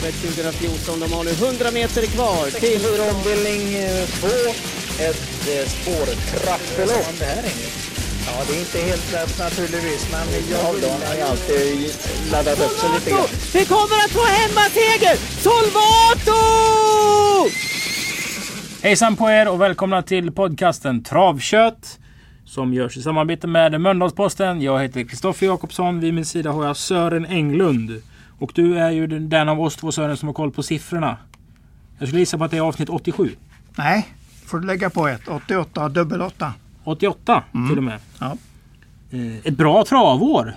travet 0.00 0.14
2014. 0.14 1.00
De 1.00 1.12
har 1.12 1.24
nu 1.24 1.30
100 1.30 1.70
meter 1.70 2.02
kvar 2.06 2.50
till... 2.60 2.80
Ombildning 3.14 3.62
2, 4.20 4.26
ett 5.08 5.48
eh, 5.48 5.68
spårtrappelopp. 5.68 7.14
Ja, 8.26 8.32
det 8.48 8.56
är 8.56 8.60
inte 8.60 8.78
helt 8.78 9.12
lätt 9.12 9.38
naturligtvis, 9.38 10.12
men 10.12 10.26
jag 10.50 10.62
Ja, 10.62 10.74
då 10.82 10.88
har 10.88 11.30
alltid 11.30 11.92
laddat 12.32 12.60
upp 12.60 12.78
sig 12.78 12.90
lite 12.94 13.10
grann. 13.10 13.26
Vi 13.54 13.64
kommer 13.64 13.96
att 14.04 14.10
få 14.10 14.24
hemmaseger! 14.24 15.16
Solvato! 15.46 16.40
Hejsan 18.82 19.16
på 19.16 19.30
er 19.30 19.48
och 19.48 19.60
välkomna 19.60 20.02
till 20.02 20.32
podcasten 20.32 21.04
Travkött. 21.04 21.98
Som 22.44 22.74
görs 22.74 22.96
i 22.96 23.02
samarbete 23.02 23.46
med 23.46 23.80
Mölndalsposten. 23.80 24.62
Jag 24.62 24.82
heter 24.82 25.04
Kristoffer 25.04 25.46
Jakobsson. 25.46 26.00
Vid 26.00 26.14
min 26.14 26.24
sida 26.24 26.50
har 26.50 26.66
jag 26.66 26.76
Sören 26.76 27.26
Englund. 27.26 28.02
Och 28.40 28.52
du 28.54 28.78
är 28.78 28.90
ju 28.90 29.06
den- 29.06 29.48
av 29.48 29.60
oss 29.60 29.76
två 29.76 29.92
Sören 29.92 30.16
som 30.16 30.28
har 30.28 30.34
koll 30.34 30.50
på 30.50 30.62
siffrorna. 30.62 31.16
Jag 31.98 32.08
skulle 32.08 32.20
gissa 32.20 32.38
på 32.38 32.44
att 32.44 32.50
det 32.50 32.56
är 32.56 32.60
avsnitt 32.60 32.88
87. 32.88 33.30
Nej, 33.76 34.06
får 34.46 34.58
du 34.58 34.66
lägga 34.66 34.90
på 34.90 35.08
ett. 35.08 35.28
88, 35.28 35.88
dubbel 35.88 36.22
8. 36.22 36.52
88 36.84 37.42
till 37.68 37.78
och 37.78 37.84
med. 37.84 37.98
Ja. 38.18 38.36
Eh, 39.10 39.36
Ett 39.44 39.56
bra 39.56 39.84
travår. 39.84 40.54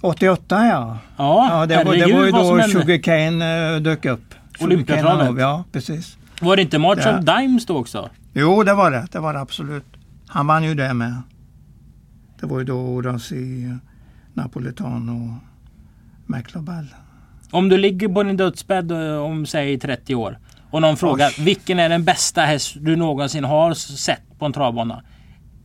88 0.00 0.66
ja. 0.66 0.98
Ja, 1.16 1.48
Ja, 1.50 1.66
det 1.66 1.76
var, 1.84 1.94
det 1.94 2.12
var 2.14 2.24
ju 2.26 2.30
då 2.30 2.56
hände. 2.56 2.68
Sugarcane 2.68 3.74
uh, 3.76 3.82
dök 3.82 4.04
upp. 4.04 4.34
Olympiatravet. 4.60 5.40
Ja, 5.40 5.64
precis. 5.72 6.16
Var 6.40 6.56
det 6.56 6.62
inte 6.62 6.78
March 6.78 7.00
Ja. 7.04 7.18
of 7.18 7.24
Dimes 7.24 7.66
då 7.66 7.76
också? 7.76 8.10
Jo, 8.32 8.62
det 8.62 8.74
var 8.74 8.90
det. 8.90 9.06
Det 9.12 9.18
var 9.20 9.34
det 9.34 9.40
absolut. 9.40 9.84
Han 10.26 10.46
vann 10.46 10.64
ju 10.64 10.74
det 10.74 10.94
med. 10.94 11.22
Det 12.40 12.46
var 12.46 12.58
ju 12.58 12.64
då 12.64 12.74
Orasi, 12.80 13.74
Napolitan 14.34 15.08
och 15.08 15.42
McLobell. 16.36 16.86
Om 17.50 17.68
du 17.68 17.78
ligger 17.78 18.08
på 18.08 18.22
din 18.22 18.36
dödsbädd 18.36 18.90
eh, 18.90 19.18
om 19.18 19.46
säg 19.46 19.78
30 19.78 20.14
år 20.14 20.38
och 20.70 20.82
någon 20.82 20.96
frågar 20.96 21.44
vilken 21.44 21.78
är 21.78 21.88
den 21.88 22.04
bästa 22.04 22.40
häst 22.40 22.76
du 22.80 22.96
någonsin 22.96 23.44
har 23.44 23.74
sett 23.74 24.38
på 24.38 24.46
en 24.46 24.52
travbana? 24.52 25.02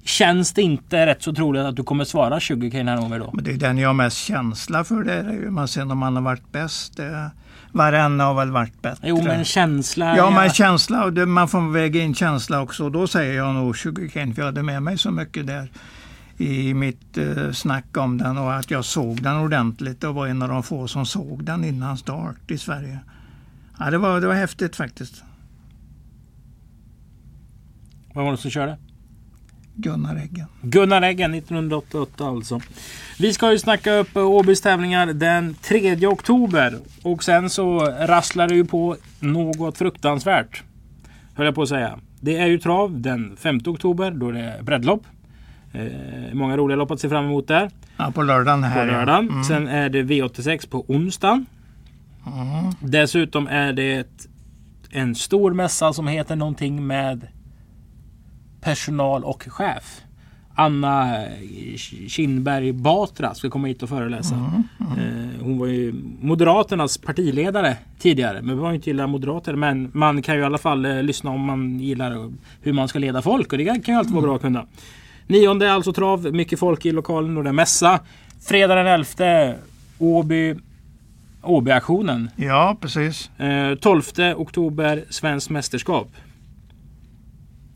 Känns 0.06 0.54
det 0.54 0.62
inte 0.62 1.06
rätt 1.06 1.24
så 1.24 1.34
troligt 1.34 1.64
att 1.64 1.76
du 1.76 1.84
kommer 1.84 2.04
svara 2.04 2.40
20 2.40 2.72
k 2.72 2.78
här 2.78 2.98
gånger 2.98 3.20
då? 3.20 3.30
Men 3.34 3.44
det 3.44 3.52
är 3.52 3.58
den 3.58 3.78
jag 3.78 3.90
har 3.90 3.94
mest 3.94 4.18
känsla 4.18 4.84
för. 4.84 5.04
Det 5.04 5.14
är 5.14 5.32
ju. 5.32 5.52
Men 5.52 5.68
sen 5.68 5.92
om 5.92 6.02
han 6.02 6.16
har 6.16 6.24
varit 6.24 6.52
bäst. 6.52 6.98
Det, 6.98 7.32
varenda 7.72 8.24
har 8.24 8.34
väl 8.34 8.52
varit 8.52 8.82
bättre. 8.82 9.08
Jo 9.08 9.24
men 9.24 9.46
känsla... 9.46 10.18
Ja, 10.18 10.30
men 10.30 10.50
känsla. 10.50 11.12
Man 11.26 11.48
får 11.48 11.72
väga 11.72 12.02
in 12.02 12.16
känsla 12.16 12.62
också. 12.62 12.90
Då 12.90 13.08
säger 13.08 13.34
jag 13.34 13.56
nog 13.56 13.78
Sugarcane. 13.78 14.34
För 14.34 14.42
jag 14.42 14.46
hade 14.46 14.64
med 14.64 14.84
mig 14.84 14.98
så 14.98 15.12
mycket 15.12 15.48
där 15.48 15.70
i 16.38 16.74
mitt 16.74 17.18
eh, 17.18 17.52
snack 17.52 17.98
om 17.98 18.18
den 18.18 18.38
och 18.38 18.54
att 18.54 18.72
jag 18.72 18.86
såg 18.86 19.22
den 19.22 19.38
ordentligt 19.38 20.04
och 20.04 20.16
var 20.16 20.28
en 20.28 20.42
av 20.42 20.50
de 20.50 20.64
få 20.64 20.88
som 20.88 21.06
såg 21.06 21.44
den 21.44 21.64
innan 21.64 21.98
start 21.98 22.52
i 22.52 22.58
Sverige. 22.58 23.00
Ja, 23.80 23.92
det, 23.92 23.98
var, 23.98 24.22
det 24.22 24.28
var 24.28 24.36
häftigt 24.36 24.76
faktiskt. 24.76 25.24
Vad 28.14 28.26
var 28.26 28.32
det 28.32 28.38
som 28.38 28.52
körde? 28.52 28.78
Gunnar 29.76 30.16
Eggen. 30.16 30.46
Gunnar 30.62 31.02
Eggen 31.02 31.34
1988 31.34 32.26
alltså. 32.28 32.62
Vi 33.20 33.34
ska 33.34 33.52
ju 33.52 33.60
snacka 33.60 33.94
upp 33.94 34.18
Åbys 34.18 34.62
tävlingar 34.62 35.08
den 35.08 35.54
3 35.54 36.08
oktober. 36.08 36.78
Och 37.04 37.24
sen 37.24 37.50
så 37.50 37.80
rasslar 37.86 38.48
det 38.48 38.56
ju 38.56 38.66
på 38.66 38.96
något 39.20 39.78
fruktansvärt. 39.78 40.64
Höll 41.34 41.46
jag 41.46 41.56
på 41.56 41.62
att 41.62 41.70
säga. 41.70 42.00
Det 42.22 42.38
är 42.38 42.48
ju 42.48 42.60
trav 42.60 43.02
den 43.02 43.38
5 43.38 43.60
oktober. 43.66 44.12
Då 44.12 44.30
är 44.30 44.34
det 44.34 44.64
breddlopp. 44.64 45.04
Eh, 45.74 46.34
många 46.34 46.58
roliga 46.58 46.76
lopp 46.78 46.92
att 46.92 47.00
se 47.00 47.10
fram 47.10 47.26
emot 47.26 47.48
där. 47.48 47.70
Ja, 47.98 48.12
på 48.16 48.22
lördagen 48.24 48.62
På 48.62 48.68
här. 48.68 48.88
ja. 48.88 48.94
lördagen. 48.94 49.30
Mm. 49.30 49.44
Sen 49.44 49.68
är 49.68 49.90
det 49.90 50.04
V86 50.04 50.70
på 50.70 50.86
onsdagen. 50.88 51.46
Mm. 52.26 52.72
Dessutom 52.80 53.48
är 53.48 53.74
det 53.74 54.08
en 54.90 55.16
stor 55.16 55.54
mässa 55.54 55.94
som 55.94 56.08
heter 56.08 56.36
någonting 56.36 56.88
med 56.88 57.28
personal 58.62 59.24
och 59.24 59.44
chef. 59.50 60.02
Anna 60.56 61.26
Kinberg 62.08 62.72
Batra 62.74 63.34
ska 63.34 63.50
komma 63.50 63.68
hit 63.68 63.84
och 63.84 63.90
föreläsa. 63.90 64.36
Eh, 64.80 65.42
Hon 65.44 65.58
var 65.58 65.68
ju 65.68 65.94
Moderaternas 66.22 66.98
partiledare 66.98 67.78
tidigare. 68.00 68.42
Men 68.42 68.56
vi 68.56 68.62
var 68.62 68.70
ju 68.70 68.76
inte 68.76 68.90
gillar 68.90 69.08
moderater. 69.08 69.56
Men 69.56 69.92
man 69.94 70.22
kan 70.22 70.36
ju 70.36 70.42
i 70.42 70.44
alla 70.46 70.58
fall 70.58 70.86
eh, 70.86 71.04
lyssna 71.04 71.32
om 71.32 71.42
man 71.46 71.80
gillar 71.80 72.32
hur 72.62 72.74
man 72.74 72.88
ska 72.88 73.00
leda 73.00 73.22
folk. 73.22 73.52
Och 73.52 73.58
det 73.58 73.66
kan 73.66 73.94
ju 73.94 74.00
alltid 74.00 74.14
vara 74.14 74.22
bra 74.26 74.36
att 74.36 74.42
kunna. 74.42 74.66
Nionde 75.28 75.72
alltså 75.74 75.94
trav. 75.94 76.34
Mycket 76.34 76.60
folk 76.60 76.86
i 76.86 76.92
lokalen 76.92 77.38
och 77.38 77.44
det 77.44 77.50
är 77.50 77.54
mässa. 77.54 78.00
Fredag 78.48 78.76
den 78.76 78.88
11 78.88 79.54
Åby 80.00 80.56
Åby-aktionen. 81.44 82.30
Ja, 82.36 82.78
precis. 82.82 83.40
Eh, 83.40 83.76
12 83.76 84.02
oktober 84.36 85.04
Svenskt 85.10 85.50
mästerskap. 85.50 86.08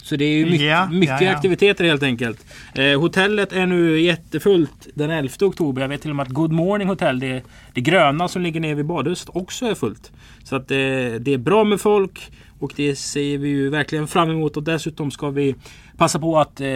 Så 0.03 0.15
det 0.15 0.25
är 0.25 0.37
ju 0.37 0.45
mycket, 0.45 0.61
Ja, 0.67 0.89
mycket 0.89 1.21
ja. 1.21 1.31
aktiviteter 1.31 1.83
helt 1.83 2.03
enkelt. 2.03 2.45
Eh, 2.75 2.99
hotellet 2.99 3.53
är 3.53 3.65
nu 3.65 4.01
jättefullt 4.01 4.87
den 4.93 5.09
11 5.09 5.29
oktober. 5.41 5.81
Jag 5.81 5.89
vet 5.89 6.01
till 6.01 6.09
och 6.09 6.15
med 6.15 6.23
att 6.23 6.33
Good 6.33 6.51
Morning 6.51 6.87
Hotel, 6.87 7.19
det, 7.19 7.43
det 7.73 7.81
gröna 7.81 8.27
som 8.27 8.41
ligger 8.41 8.59
nere 8.59 8.75
vid 8.75 8.85
badhuset, 8.85 9.29
också 9.33 9.65
är 9.65 9.75
fullt. 9.75 10.11
Så 10.43 10.55
att 10.55 10.71
eh, 10.71 10.77
det 11.19 11.27
är 11.33 11.37
bra 11.37 11.63
med 11.63 11.81
folk 11.81 12.31
och 12.59 12.73
det 12.75 12.95
ser 12.95 13.37
vi 13.37 13.49
ju 13.49 13.69
verkligen 13.69 14.07
fram 14.07 14.29
emot. 14.29 14.57
Och 14.57 14.63
dessutom 14.63 15.11
ska 15.11 15.29
vi 15.29 15.55
passa 15.97 16.19
på 16.19 16.39
att 16.39 16.61
eh, 16.61 16.67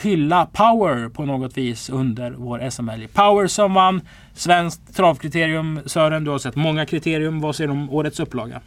hylla 0.00 0.46
Power 0.52 1.08
på 1.08 1.24
något 1.24 1.56
vis 1.56 1.90
under 1.90 2.30
vår 2.30 2.70
SM-helg. 2.70 3.08
Power 3.08 3.46
som 3.46 3.74
vann 3.74 4.00
Svenskt 4.34 4.96
travkriterium. 4.96 5.80
Sören, 5.86 6.24
du 6.24 6.30
har 6.30 6.38
sett 6.38 6.56
många 6.56 6.86
kriterium. 6.86 7.40
Vad 7.40 7.56
säger 7.56 7.68
du 7.68 7.74
om 7.74 7.90
årets 7.90 8.20
upplaga? 8.20 8.60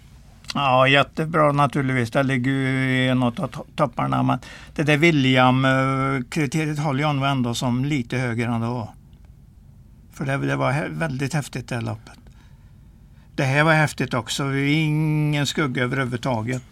Ja, 0.53 0.87
jättebra 0.87 1.51
naturligtvis. 1.51 2.11
Det 2.11 2.23
ligger 2.23 2.51
ju 2.51 2.89
i 2.89 3.07
en 3.07 3.23
av 3.23 3.49
topparna. 3.75 4.23
Men 4.23 4.39
det 4.75 4.83
där 4.83 4.97
William-kriteriet 4.97 6.79
håller 6.79 7.01
jag 7.01 7.15
nog 7.15 7.25
ändå 7.25 7.53
som 7.53 7.85
lite 7.85 8.17
högre 8.17 8.45
ändå. 8.45 8.89
För 10.13 10.25
det, 10.25 10.37
det 10.37 10.55
var 10.55 10.89
väldigt 10.89 11.33
häftigt 11.33 11.69
det 11.69 11.75
här 11.75 11.81
loppet. 11.81 12.19
Det 13.35 13.43
här 13.43 13.63
var 13.63 13.73
häftigt 13.73 14.13
också. 14.13 14.55
Ingen 14.55 15.45
skugga 15.45 15.83
överhuvudtaget. 15.83 16.63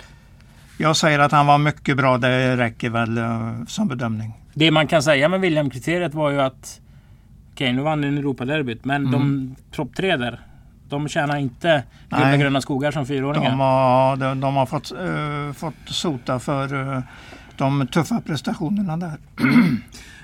Jag 0.77 0.97
säger 0.97 1.19
att 1.19 1.31
han 1.31 1.47
var 1.47 1.57
mycket 1.57 1.97
bra. 1.97 2.17
Det 2.17 2.57
räcker 2.57 2.89
väl 2.89 3.17
eh, 3.17 3.51
som 3.67 3.87
bedömning. 3.87 4.33
Det 4.53 4.71
man 4.71 4.87
kan 4.87 5.03
säga 5.03 5.29
med 5.29 5.41
William-kriteriet 5.41 6.13
var 6.13 6.29
ju 6.29 6.41
att 6.41 6.81
Okej, 7.53 7.73
nu 7.73 7.81
vann 7.81 8.01
den 8.01 8.17
Europaderbyt. 8.17 8.85
Men 8.85 9.11
de 9.11 9.55
topp 9.71 9.95
tre 9.95 10.17
där. 10.17 10.39
De 10.89 11.07
tjänar 11.07 11.37
inte 11.37 11.83
guld 12.09 12.23
Nej. 12.23 12.39
gröna 12.39 12.61
skogar 12.61 12.91
som 12.91 13.05
fyraåringar. 13.05 13.49
De 13.49 13.59
har, 13.59 14.15
de, 14.15 14.39
de 14.39 14.55
har 14.55 14.65
fått, 14.65 14.91
eh, 14.91 15.53
fått 15.53 15.73
sota 15.85 16.39
för 16.39 16.95
eh, 16.95 17.01
de 17.57 17.87
tuffa 17.87 18.21
prestationerna 18.21 18.97
där. 18.97 19.17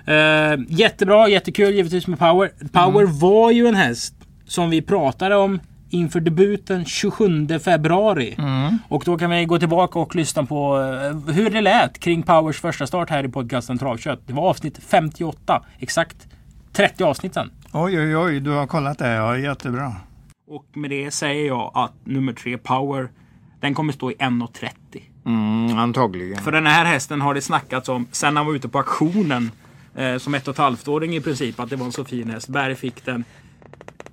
Eh, 0.05 0.59
jättebra, 0.67 1.27
jättekul 1.27 1.73
givetvis 1.73 2.07
med 2.07 2.19
Power. 2.19 2.51
Power 2.71 3.05
var 3.05 3.51
ju 3.51 3.67
en 3.67 3.75
häst 3.75 4.15
som 4.45 4.69
vi 4.69 4.81
pratade 4.81 5.35
om 5.35 5.59
inför 5.93 6.19
debuten 6.19 6.85
27 6.85 7.59
februari. 7.59 8.35
Mm. 8.37 8.77
Och 8.87 9.03
då 9.05 9.17
kan 9.17 9.29
vi 9.29 9.45
gå 9.45 9.59
tillbaka 9.59 9.99
och 9.99 10.15
lyssna 10.15 10.45
på 10.45 10.79
eh, 10.79 11.33
hur 11.33 11.49
det 11.49 11.61
lät 11.61 11.99
kring 11.99 12.23
Powers 12.23 12.59
första 12.59 12.87
start 12.87 13.09
här 13.09 13.23
i 13.23 13.29
podcasten 13.29 13.77
Travkött. 13.77 14.27
Det 14.27 14.33
var 14.33 14.49
avsnitt 14.49 14.79
58. 14.83 15.63
Exakt 15.79 16.27
30 16.73 17.03
avsnitt 17.03 17.33
sen. 17.33 17.51
Oj, 17.73 17.99
oj, 17.99 18.17
oj, 18.17 18.39
du 18.39 18.49
har 18.49 18.67
kollat 18.67 18.99
det. 18.99 19.13
Ja, 19.13 19.37
jättebra. 19.37 19.95
Och 20.47 20.65
med 20.73 20.89
det 20.89 21.11
säger 21.11 21.47
jag 21.47 21.71
att 21.73 21.93
nummer 22.03 22.33
tre 22.33 22.57
Power 22.57 23.09
den 23.59 23.73
kommer 23.73 23.93
stå 23.93 24.11
i 24.11 24.15
1.30. 24.15 24.69
Mm, 25.25 25.77
antagligen. 25.77 26.43
För 26.43 26.51
den 26.51 26.67
här 26.67 26.85
hästen 26.85 27.21
har 27.21 27.33
det 27.33 27.41
snackats 27.41 27.89
om 27.89 28.07
sen 28.11 28.37
han 28.37 28.45
var 28.45 28.53
ute 28.53 28.69
på 28.69 28.77
auktionen 28.77 29.51
eh, 29.95 30.17
som 30.17 30.33
ett 30.33 30.47
och 30.47 30.53
ett 30.53 30.57
halvt-åring 30.57 31.15
i 31.15 31.21
princip 31.21 31.59
att 31.59 31.69
det 31.69 31.75
var 31.75 31.85
en 31.85 31.91
så 31.91 32.05
fin 32.05 32.29
häst. 32.29 32.47
Berg 32.47 32.75
fick 32.75 33.05
den. 33.05 33.23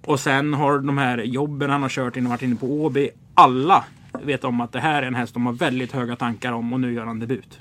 Och 0.08 0.20
sen 0.20 0.54
har 0.54 0.78
de 0.78 0.98
här 0.98 1.18
jobben 1.18 1.70
han 1.70 1.82
har 1.82 1.88
kört 1.88 2.16
innan 2.16 2.30
varit 2.30 2.42
inne 2.42 2.56
på 2.56 2.66
Åby. 2.66 3.10
Alla 3.34 3.84
vet 4.22 4.44
om 4.44 4.60
att 4.60 4.72
det 4.72 4.80
här 4.80 5.02
är 5.02 5.06
en 5.06 5.14
häst 5.14 5.34
de 5.34 5.46
har 5.46 5.52
väldigt 5.52 5.92
höga 5.92 6.16
tankar 6.16 6.52
om 6.52 6.72
och 6.72 6.80
nu 6.80 6.92
gör 6.92 7.06
han 7.06 7.20
debut. 7.20 7.60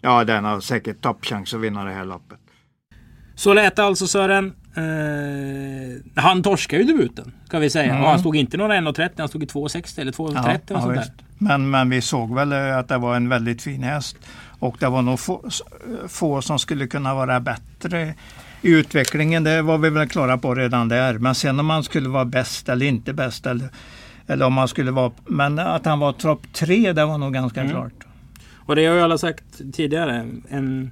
Ja, 0.00 0.24
den 0.24 0.44
har 0.44 0.60
säkert 0.60 1.00
toppchans 1.00 1.54
att 1.54 1.60
vinna 1.60 1.84
det 1.84 1.92
här 1.92 2.04
loppet. 2.04 2.38
Så 3.34 3.54
lät 3.54 3.76
det 3.76 3.84
alltså 3.84 4.06
Sören. 4.06 4.52
Eh, 4.76 6.22
han 6.22 6.42
torskade 6.42 6.82
ju 6.82 6.92
debuten 6.92 7.32
ska 7.46 7.58
vi 7.58 7.70
säga. 7.70 8.00
Och 8.00 8.08
han 8.08 8.18
stod 8.18 8.36
inte 8.36 8.56
några 8.56 8.74
1.30. 8.74 9.10
Han 9.18 9.28
stod 9.28 9.42
i 9.42 9.46
2.60 9.46 10.00
eller 10.00 10.12
2.30 10.12 10.60
Ja, 10.68 10.82
eller 10.82 10.94
ja, 10.94 11.00
där. 11.00 11.10
men, 11.38 11.70
men 11.70 11.90
vi 11.90 12.00
såg 12.00 12.34
väl 12.34 12.52
eh, 12.52 12.78
att 12.78 12.88
det 12.88 12.98
var 12.98 13.16
en 13.16 13.28
väldigt 13.28 13.62
fin 13.62 13.82
häst. 13.82 14.16
Och 14.58 14.76
det 14.80 14.88
var 14.88 15.02
nog 15.02 15.20
få, 15.20 15.50
få 16.08 16.42
som 16.42 16.58
skulle 16.58 16.86
kunna 16.86 17.14
vara 17.14 17.40
bättre 17.40 18.14
utvecklingen. 18.64 19.44
Det 19.44 19.62
var 19.62 19.78
vi 19.78 19.90
väl 19.90 20.08
klara 20.08 20.38
på 20.38 20.54
redan 20.54 20.88
där. 20.88 21.18
Men 21.18 21.34
sen 21.34 21.60
om 21.60 21.66
man 21.66 21.84
skulle 21.84 22.08
vara 22.08 22.24
bäst 22.24 22.68
eller 22.68 22.86
inte 22.86 23.12
bäst. 23.12 23.46
Eller, 23.46 23.68
eller 24.26 24.46
om 24.46 24.52
man 24.52 24.68
skulle 24.68 24.90
vara... 24.90 25.12
Men 25.26 25.58
att 25.58 25.86
han 25.86 25.98
var 25.98 26.12
topp 26.12 26.40
tre, 26.52 26.92
det 26.92 27.04
var 27.04 27.18
nog 27.18 27.34
ganska 27.34 27.60
Mm. 27.60 27.72
klart. 27.72 27.92
Och 28.66 28.76
det 28.76 28.86
har 28.86 28.94
ju 28.94 29.00
alla 29.02 29.18
sagt 29.18 29.44
tidigare. 29.72 30.26
En 30.48 30.90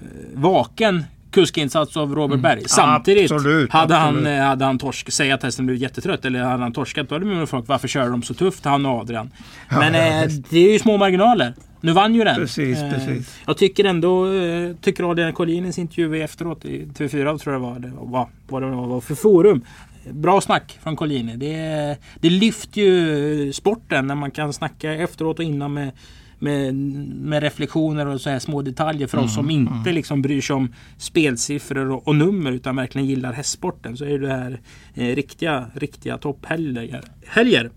eh, 0.00 0.06
vaken 0.34 1.04
kuskinsats 1.30 1.96
av 1.96 2.14
Robert 2.14 2.40
Berg. 2.40 2.62
Samtidigt 2.66 3.32
Absolut, 3.32 3.72
hade, 3.72 3.94
Han, 3.94 4.08
absolut. 4.08 4.28
eh, 4.38 4.44
hade 4.44 4.64
han 4.64 4.78
torsk, 4.78 5.12
säg 5.12 5.32
att 5.32 5.42
hästen 5.42 5.66
blivit 5.66 5.82
jättetrött 5.82 6.24
eller 6.24 6.42
hade 6.42 6.62
han 6.62 6.72
torskat 6.72 7.08
då 7.08 7.14
hade 7.14 7.24
man 7.26 7.46
folk 7.46 7.68
varför 7.68 7.88
kör 7.88 8.10
de 8.10 8.22
så 8.22 8.34
tufft 8.34 8.64
han 8.64 8.86
och 8.86 9.00
Adrian. 9.00 9.30
Men 9.70 9.94
eh, 9.94 10.30
det 10.50 10.58
är 10.58 10.72
ju 10.72 10.78
små 10.78 10.96
marginaler. 10.96 11.54
Nu 11.84 11.92
vann 11.92 12.14
ju 12.14 12.24
den. 12.24 12.34
Precis, 12.36 12.78
Eh, 12.78 12.90
precis. 12.90 13.40
Jag 13.46 13.56
tycker 13.56 13.84
ändå, 13.84 14.32
eh, 14.32 14.72
tycker 14.80 15.10
Adrian 15.10 15.32
Collinis 15.32 15.78
intervju 15.78 16.22
efteråt 16.22 16.64
i 16.64 16.86
TV4 16.86 17.38
tror 17.38 17.54
jag 17.54 17.62
det 17.62 17.68
var. 17.68 17.78
Det 17.78 17.92
var 17.96 18.28
vad 18.48 18.62
det 18.62 18.70
var 18.70 19.00
för 19.00 19.14
forum. 19.14 19.64
Bra 20.10 20.40
snack 20.40 20.78
från 20.82 20.96
Collini. 20.96 21.36
Det, 21.36 21.96
det 22.20 22.30
lyfter 22.30 22.80
ju 22.80 23.52
sporten 23.52 24.06
när 24.06 24.14
man 24.14 24.30
kan 24.30 24.52
snacka 24.52 24.92
efteråt 24.94 25.38
och 25.38 25.44
innan 25.44 25.72
med, 25.72 25.90
med, 26.38 26.74
med 26.74 27.42
reflektioner 27.42 28.06
och 28.06 28.20
så 28.20 28.30
här 28.30 28.38
små 28.38 28.62
detaljer 28.62 29.06
för 29.06 29.18
oss 29.18 29.34
som 29.34 29.50
inte 29.50 29.92
liksom 29.92 30.22
bryr 30.22 30.40
sig 30.40 30.56
om 30.56 30.72
spelsiffror 30.98 31.90
och, 31.90 32.08
och 32.08 32.16
nummer 32.16 32.52
utan 32.52 32.76
verkligen 32.76 33.06
gillar 33.08 33.32
hästsporten. 33.32 33.96
Så 33.96 34.04
är 34.04 34.18
det 34.18 34.28
här 34.28 34.60
eh, 34.94 35.14
riktiga, 35.14 35.66
riktiga 35.74 36.18
topphelger. 36.18 37.02
Helger. 37.26 37.70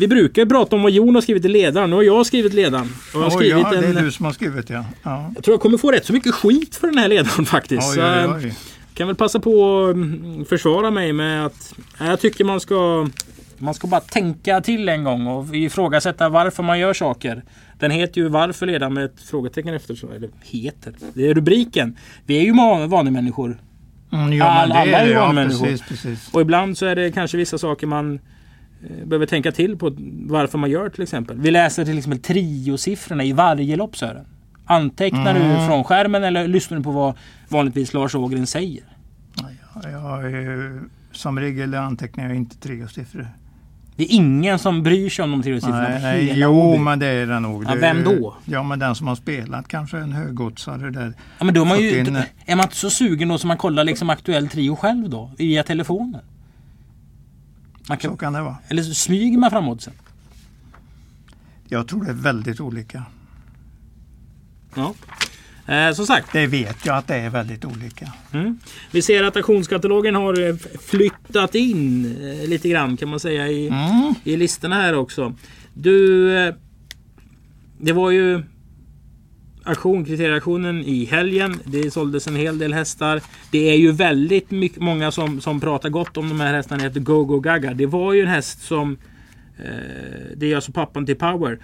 Vi 0.00 0.08
brukar 0.08 0.46
prata 0.46 0.76
om 0.76 0.82
vad 0.82 0.92
Jon 0.92 1.14
har 1.14 1.22
skrivit 1.22 1.44
i 1.44 1.48
ledaren. 1.48 1.90
Nu 1.90 1.96
har 1.96 2.02
jag 2.02 2.26
skrivit 2.26 2.54
ledaren. 2.54 2.88
Och 3.14 3.20
jag, 3.20 3.20
har 3.20 3.26
Oj, 3.26 3.32
skrivit 3.34 3.66
ja, 3.72 3.80
det 3.80 3.86
en, 3.86 3.96
är 3.96 4.02
du 4.02 4.12
som 4.12 4.24
har 4.24 4.32
skrivit 4.32 4.70
ja. 4.70 4.84
ja. 5.02 5.32
jag 5.34 5.44
tror 5.44 5.54
jag 5.54 5.60
kommer 5.60 5.78
få 5.78 5.90
rätt 5.92 6.06
så 6.06 6.12
mycket 6.12 6.34
skit 6.34 6.76
för 6.76 6.86
den 6.86 6.98
här 6.98 7.08
ledaren 7.08 7.46
faktiskt. 7.46 7.88
Oj, 7.90 7.94
Så, 7.94 8.00
oj, 8.02 8.08
eh, 8.24 8.34
oj. 8.36 8.54
kan 8.94 9.06
väl 9.06 9.16
passa 9.16 9.40
på 9.40 9.84
att 9.84 9.94
mm, 9.94 10.44
försvara 10.44 10.90
mig 10.90 11.12
med 11.12 11.46
att 11.46 11.74
nej, 12.00 12.08
jag 12.08 12.20
tycker 12.20 12.44
man 12.44 12.60
ska 12.60 13.08
man 13.58 13.74
ska 13.74 13.86
bara 13.86 14.00
tänka 14.00 14.60
till 14.60 14.88
en 14.88 15.04
gång 15.04 15.26
och 15.26 15.56
ifrågasätta 15.56 16.28
varför 16.28 16.62
man 16.62 16.78
gör 16.78 16.94
saker. 16.94 17.42
Den 17.78 17.90
heter 17.90 18.20
ju 18.20 18.28
Varför 18.28 18.66
ledaren 18.66 18.94
med 18.94 19.04
ett 19.04 19.20
frågetecken 19.30 19.74
efter 19.74 19.94
sig. 19.94 20.08
Eller 20.16 20.30
heter. 20.42 20.94
Det 21.14 21.28
är 21.30 21.34
rubriken. 21.34 21.96
Vi 22.26 22.38
är 22.38 22.42
ju 22.42 22.52
ma- 22.52 22.86
vanliga 22.86 23.12
människor. 23.12 23.58
Mm, 24.12 24.32
ja, 24.32 24.44
det 24.44 24.50
alla 24.50 24.84
är 24.84 24.92
är 25.02 25.06
ju. 25.06 25.12
Ja, 25.12 25.20
vanmänniskor. 25.26 25.66
precis, 25.66 25.88
precis. 25.88 26.28
Och 26.34 26.40
ibland 26.40 26.78
så 26.78 26.86
är 26.86 26.96
det 26.96 27.12
kanske 27.12 27.36
vissa 27.36 27.58
saker 27.58 27.86
man 27.86 28.14
eh, 28.14 28.20
behöver 29.04 29.26
tänka 29.26 29.52
till 29.52 29.76
på 29.78 29.96
varför 30.26 30.58
man 30.58 30.70
gör 30.70 30.88
till 30.88 31.02
exempel. 31.02 31.40
Vi 31.40 31.50
läser 31.50 31.84
till 31.84 31.98
exempel 31.98 32.20
triosiffrorna 32.20 33.24
i 33.24 33.32
varje 33.32 33.76
lopp 33.76 33.96
Sören. 33.96 34.24
Antecknar 34.64 35.34
Mm. 35.34 35.60
du 35.60 35.66
från 35.66 35.84
skärmen 35.84 36.24
eller 36.24 36.48
lyssnar 36.48 36.78
du 36.78 36.84
på 36.84 36.90
vad 36.90 37.14
vanligtvis 37.48 37.94
Lars 37.94 38.14
Ågren 38.14 38.46
säger? 38.46 38.82
Ja, 39.36 39.90
jag, 39.90 40.32
är- 40.32 40.80
som 41.12 41.38
regel 41.40 41.74
antecknar 41.74 42.24
jag 42.26 42.36
inte 42.36 42.56
treosiffror. 42.56 43.28
Det 43.96 44.02
är 44.04 44.14
ingen 44.16 44.58
som 44.58 44.82
bryr 44.82 45.10
sig 45.10 45.22
om 45.22 45.30
de 45.30 45.42
triosiffrorna. 45.42 45.88
Nej, 45.88 46.02
nej, 46.02 46.32
jo, 46.36 46.76
men 46.76 46.98
det 46.98 47.06
är 47.06 47.26
det 47.26 47.40
nog. 47.40 47.64
Ja, 47.64 47.74
vem 47.80 48.04
då? 48.04 48.36
Ja, 48.44 48.62
men 48.62 48.78
den 48.78 48.94
som 48.94 49.08
har 49.08 49.14
spelat 49.14 49.68
kanske 49.68 49.98
en 49.98 50.12
högoddsare 50.12 50.90
där. 50.90 51.12
Ja, 51.38 51.44
men 51.44 51.54
då 51.54 51.64
man 51.64 51.80
ju, 51.80 51.98
in- 51.98 52.16
är 52.46 52.56
man 52.56 52.64
inte 52.64 52.76
så 52.76 52.90
sugen 52.90 53.28
då 53.28 53.38
som 53.38 53.48
man 53.48 53.56
kollar 53.56 53.84
liksom 53.84 54.10
aktuell 54.10 54.48
trio 54.48 54.76
själv 54.76 55.10
då? 55.10 55.30
Via 55.38 55.62
telefonen? 55.62 56.20
Man 57.88 57.98
Så 58.00 58.08
kan, 58.08 58.16
kan 58.16 58.32
det 58.32 58.42
vara. 58.42 58.56
eller 58.68 58.82
så 58.82 58.94
smyger 58.94 59.38
man 59.38 59.50
framåt 59.50 59.82
sen? 59.82 59.92
Jag 61.68 61.88
tror 61.88 62.04
det 62.04 62.10
är 62.10 62.14
väldigt 62.14 62.60
olika. 62.60 63.02
Ja. 64.74 64.94
Eh, 65.66 65.92
som 65.94 66.06
sagt, 66.06 66.32
Det 66.32 66.46
vet 66.46 66.86
jag 66.86 66.96
att 66.96 67.06
det 67.06 67.14
är 67.16 67.30
väldigt 67.30 67.64
olika. 67.64 68.12
Mm. 68.32 68.58
Vi 68.90 69.02
ser 69.02 69.24
att 69.24 69.36
auktionskatalogen 69.36 70.14
har 70.14 70.48
eh, 70.48 70.56
flyttat 70.88 71.54
in 71.54 72.04
eh, 72.42 72.48
lite 72.48 72.68
grann 72.68 72.96
kan 72.96 73.08
man 73.08 73.20
säga 73.20 73.48
i, 73.48 73.68
Mm. 73.68 74.14
i 74.24 74.36
listorna 74.36 74.74
här 74.74 74.94
också. 74.94 75.34
Du, 75.74 76.36
eh, 76.38 76.54
det 77.78 77.92
var 77.92 78.10
ju 78.10 78.42
auktion, 79.64 80.04
kriterieauktionen 80.04 80.84
i 80.84 81.04
helgen. 81.04 81.60
Det 81.64 81.90
såldes 81.90 82.26
en 82.26 82.36
hel 82.36 82.58
del 82.58 82.74
hästar. 82.74 83.20
Det 83.50 83.70
är 83.70 83.76
ju 83.76 83.92
väldigt 83.92 84.50
mycket, 84.50 84.82
många 84.82 85.10
som, 85.10 85.40
som 85.40 85.60
pratar 85.60 85.88
gott 85.88 86.16
om 86.16 86.28
de 86.28 86.40
här 86.40 86.54
hästarna. 86.54 86.82
heter 86.82 87.00
Go 87.00 87.24
Go 87.24 87.40
Gaga. 87.40 87.74
Det 87.74 87.86
var 87.86 88.12
ju 88.12 88.22
en 88.22 88.28
häst 88.28 88.62
som 88.62 88.96
eh, 89.58 89.64
det 90.36 90.52
är 90.52 90.56
alltså 90.56 90.72
pappan 90.72 91.06
till 91.06 91.16
Power. 91.16 91.58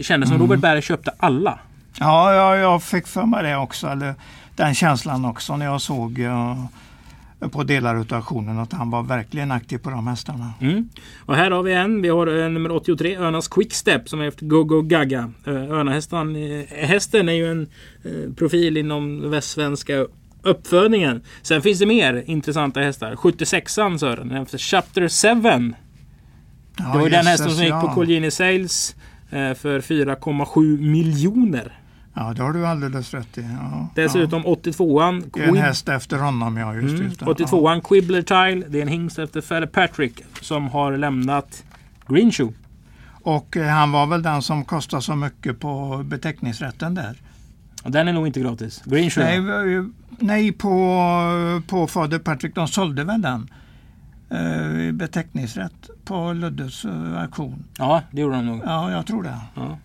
Kändes 0.00 0.28
som 0.28 0.38
Robert 0.38 0.60
Berg 0.60 0.82
köpte 0.82 1.10
alla. 1.18 1.58
Ja, 2.00 2.34
ja, 2.34 2.56
jag 2.56 2.82
fick 2.82 3.06
för 3.06 3.26
mig 3.26 3.42
det 3.42 3.56
också. 3.56 3.86
Eller 3.86 4.14
den 4.56 4.74
känslan 4.74 5.24
också 5.24 5.56
när 5.56 5.66
jag 5.66 5.80
såg 5.80 6.20
eh, 6.20 6.64
på 7.40 7.62
delar 7.62 7.94
av 7.94 8.06
auktionen 8.10 8.58
att 8.58 8.72
han 8.72 8.90
var 8.90 9.02
verkligen 9.02 9.50
aktiv 9.50 9.78
på 9.78 9.90
de 9.90 10.06
hästarna. 10.06 10.52
Mm. 10.60 10.88
Och 11.26 11.34
här 11.36 11.50
har 11.50 11.62
vi 11.62 11.72
en. 11.72 12.02
Vi 12.02 12.08
har 12.08 12.26
eh, 12.26 12.48
nummer 12.50 12.72
83, 12.72 13.16
Örnas 13.16 13.48
Quickstep 13.48 14.08
som 14.08 14.20
är 14.20 14.28
efter 14.28 14.46
Go-Go 14.46 14.82
Gaga. 14.82 15.32
Eh, 15.46 15.52
Örnahästen 15.54 16.36
eh, 16.36 16.64
hästen 16.70 17.28
är 17.28 17.32
ju 17.32 17.50
en 17.50 17.68
profil 18.34 18.76
inom 18.76 19.30
västsvenska 19.30 20.06
uppfödningen. 20.42 21.22
Sen 21.42 21.62
finns 21.62 21.78
det 21.78 21.86
mer 21.86 22.22
intressanta 22.26 22.80
hästar. 22.80 23.14
76an 23.14 23.98
Sören, 23.98 24.30
efter 24.30 24.58
Chapter 24.58 25.08
7. 25.08 25.74
Ja, 26.78 26.84
Det 26.92 26.98
var 26.98 27.04
ju 27.04 27.10
den 27.10 27.26
hästen 27.26 27.50
som 27.50 27.64
gick 27.64 27.72
på. 27.72 27.88
Colgjini 27.94 28.30
Sales 28.30 28.96
för 29.30 29.80
4,7 29.80 30.80
miljoner. 30.80 31.78
Ja, 32.20 32.32
det 32.36 32.42
har 32.42 32.52
du 32.52 32.66
alldeles 32.66 33.14
rätt 33.14 33.38
i. 33.38 33.40
Ja, 33.60 33.88
Dessutom 33.94 34.42
82an 34.46 35.30
ja. 35.36 35.42
En 35.42 35.56
häst 35.56 35.88
efter 35.88 36.18
honom, 36.18 36.56
ja. 36.56 36.74
Just, 36.74 36.94
Mm. 36.94 37.04
just 37.06 37.20
det. 37.20 37.26
82an 37.26 37.80
Quibbler 37.80 38.22
Tile. 38.22 38.66
Det 38.68 38.78
är 38.78 38.82
en 38.82 38.88
hingst 38.88 39.18
efter 39.18 39.40
Felle 39.40 39.66
Patrick 39.66 40.12
som 40.40 40.68
har 40.68 40.96
lämnat 40.96 41.64
Green 42.08 42.32
Shoe. 42.32 42.52
Och 43.22 43.56
eh, 43.56 43.66
han 43.68 43.92
var 43.92 44.06
väl 44.06 44.22
den 44.22 44.42
som 44.42 44.64
kostade 44.64 45.02
så 45.02 45.14
mycket 45.16 45.60
på 45.60 46.02
beteckningsrätten 46.04 46.94
där. 46.94 47.16
Den 47.84 48.08
är 48.08 48.12
nog 48.12 48.26
inte 48.26 48.40
gratis. 48.40 48.82
Green 48.84 49.10
Shoe. 49.10 49.24
Nej, 49.24 49.74
eh, 49.76 49.84
nej 50.18 50.52
på, 50.52 50.72
på 51.66 51.86
Fader 51.86 52.18
Patrick, 52.18 52.54
de 52.54 52.68
sålde 52.68 53.04
väl 53.04 53.22
den. 53.22 53.50
eh, 54.30 54.92
beteckningsrätt 54.92 55.90
på 56.04 56.32
Luddes 56.32 56.84
eh, 56.84 57.20
auktion. 57.22 57.64
Ja, 57.78 58.02
det 58.10 58.20
gjorde 58.20 58.36
de 58.36 58.46
nog. 58.46 58.60
Ja, 58.66 58.90
jag 58.90 59.06
tror 59.06 59.22
det. 59.22 59.36
Ja. 59.54 59.78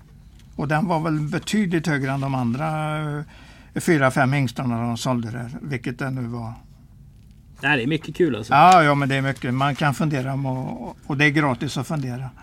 Och 0.55 0.67
den 0.67 0.87
var 0.87 0.99
väl 0.99 1.19
betydligt 1.19 1.87
högre 1.87 2.11
än 2.11 2.21
de 2.21 2.35
andra 2.35 2.97
eh, 3.73 3.81
fyra, 3.81 4.11
fem 4.11 4.33
hingstarna 4.33 4.81
de 4.81 4.97
sålde 4.97 5.31
där. 5.31 5.49
Vilket 5.61 5.99
det 5.99 6.09
nu 6.09 6.21
var. 6.21 6.53
Nej, 7.61 7.77
det 7.77 7.83
är 7.83 7.87
mycket 7.87 8.15
kul 8.15 8.35
alltså. 8.35 8.53
Ja, 8.53 8.83
ja, 8.83 8.95
men 8.95 9.09
det 9.09 9.15
är 9.15 9.21
mycket. 9.21 9.53
Man 9.53 9.75
kan 9.75 9.93
fundera 9.93 10.33
och, 10.33 10.97
och 11.05 11.17
det 11.17 11.25
är 11.25 11.29
gratis 11.29 11.77
att 11.77 11.87
fundera. 11.87 12.29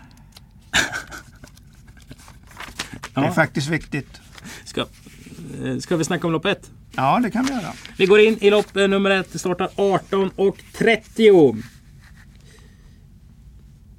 Det 3.13 3.21
är 3.21 3.31
faktiskt 3.31 3.67
viktigt. 3.67 4.21
Ska, 4.65 4.81
eh, 4.81 5.77
ska 5.79 5.97
vi 5.97 6.03
snacka 6.03 6.27
om 6.27 6.33
lopp 6.33 6.45
ett? 6.45 6.71
Ja, 6.95 7.19
det 7.23 7.31
kan 7.31 7.45
vi 7.45 7.53
göra. 7.53 7.73
Vi 7.97 8.05
går 8.05 8.19
in 8.19 8.37
i 8.41 8.49
lopp 8.49 8.75
eh, 8.75 8.87
nummer 8.87 9.09
ett. 9.09 9.33
Det 9.33 9.39
startar 9.39 9.69
18 9.75 10.31
och 10.35 10.57
30. 10.77 11.55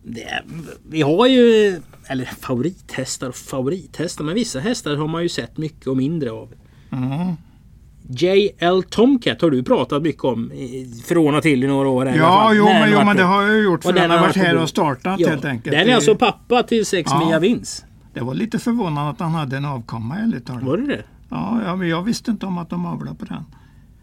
Det, 0.02 0.42
vi 0.88 1.02
har 1.02 1.26
ju, 1.26 1.80
eller 2.06 2.24
favorithästar 2.24 3.28
och 3.28 3.34
favorithästar, 3.34 4.24
men 4.24 4.34
vissa 4.34 4.60
hästar 4.60 4.96
har 4.96 5.08
man 5.08 5.22
ju 5.22 5.28
sett 5.28 5.58
mycket 5.58 5.86
och 5.86 5.96
mindre 5.96 6.30
av. 6.30 6.52
Mm. 6.92 7.36
JL 8.08 8.82
Tomcat 8.90 9.42
har 9.42 9.50
du 9.50 9.62
pratat 9.62 10.02
mycket 10.02 10.24
om 10.24 10.52
från 11.04 11.34
och 11.34 11.42
till 11.42 11.64
i 11.64 11.66
några 11.66 11.88
år. 11.88 12.06
Ja, 12.06 12.52
jo, 12.54 12.64
men, 12.64 12.92
jo, 12.92 13.04
men 13.04 13.16
det 13.16 13.22
har 13.22 13.42
jag 13.42 13.62
gjort 13.62 13.82
för 13.82 13.92
den 13.92 14.10
har 14.10 14.18
varit 14.18 14.36
här 14.36 14.56
och 14.56 14.68
startat 14.68 15.20
Ja, 15.20 15.28
helt 15.28 15.44
enkelt. 15.44 15.76
Den 15.76 15.88
är 15.88 15.94
alltså 15.94 16.14
pappa 16.14 16.62
till 16.62 16.86
sex 16.86 17.10
Ja. 17.14 17.26
Mia 17.26 17.38
Vins. 17.38 17.84
Det 18.14 18.20
var 18.20 18.34
lite 18.34 18.58
förvånande 18.58 19.10
att 19.10 19.20
han 19.20 19.30
hade 19.34 19.56
en 19.56 19.64
avkomma 19.64 20.16
ärligt 20.16 20.46
talat. 20.46 20.62
Var 20.62 20.76
det 20.76 20.86
det? 20.86 21.02
Ja, 21.28 21.60
ja, 21.64 21.76
men 21.76 21.88
jag 21.88 22.02
visste 22.02 22.30
inte 22.30 22.46
om 22.46 22.58
att 22.58 22.70
de 22.70 22.86
avlade 22.86 23.16
på 23.16 23.24
den. 23.24 23.44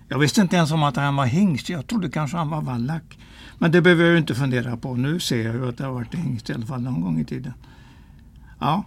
Jag 0.07 0.19
visste 0.19 0.41
inte 0.41 0.55
ens 0.55 0.71
om 0.71 0.83
att 0.83 0.95
han 0.95 1.15
var 1.15 1.25
hingst. 1.25 1.69
Jag 1.69 1.87
trodde 1.87 2.09
kanske 2.09 2.37
han 2.37 2.49
var 2.49 2.61
vallack. 2.61 3.17
Men 3.57 3.71
det 3.71 3.81
behöver 3.81 4.03
jag 4.03 4.11
ju 4.11 4.17
inte 4.17 4.35
fundera 4.35 4.77
på. 4.77 4.95
Nu 4.95 5.19
ser 5.19 5.45
jag 5.45 5.55
ju 5.55 5.69
att 5.69 5.77
det 5.77 5.83
har 5.83 5.91
varit 5.91 6.15
hingst 6.15 6.49
i 6.49 6.53
alla 6.53 6.65
fall 6.65 6.81
någon 6.81 7.01
gång 7.01 7.19
i 7.19 7.25
tiden. 7.25 7.53
Ja. 8.59 8.83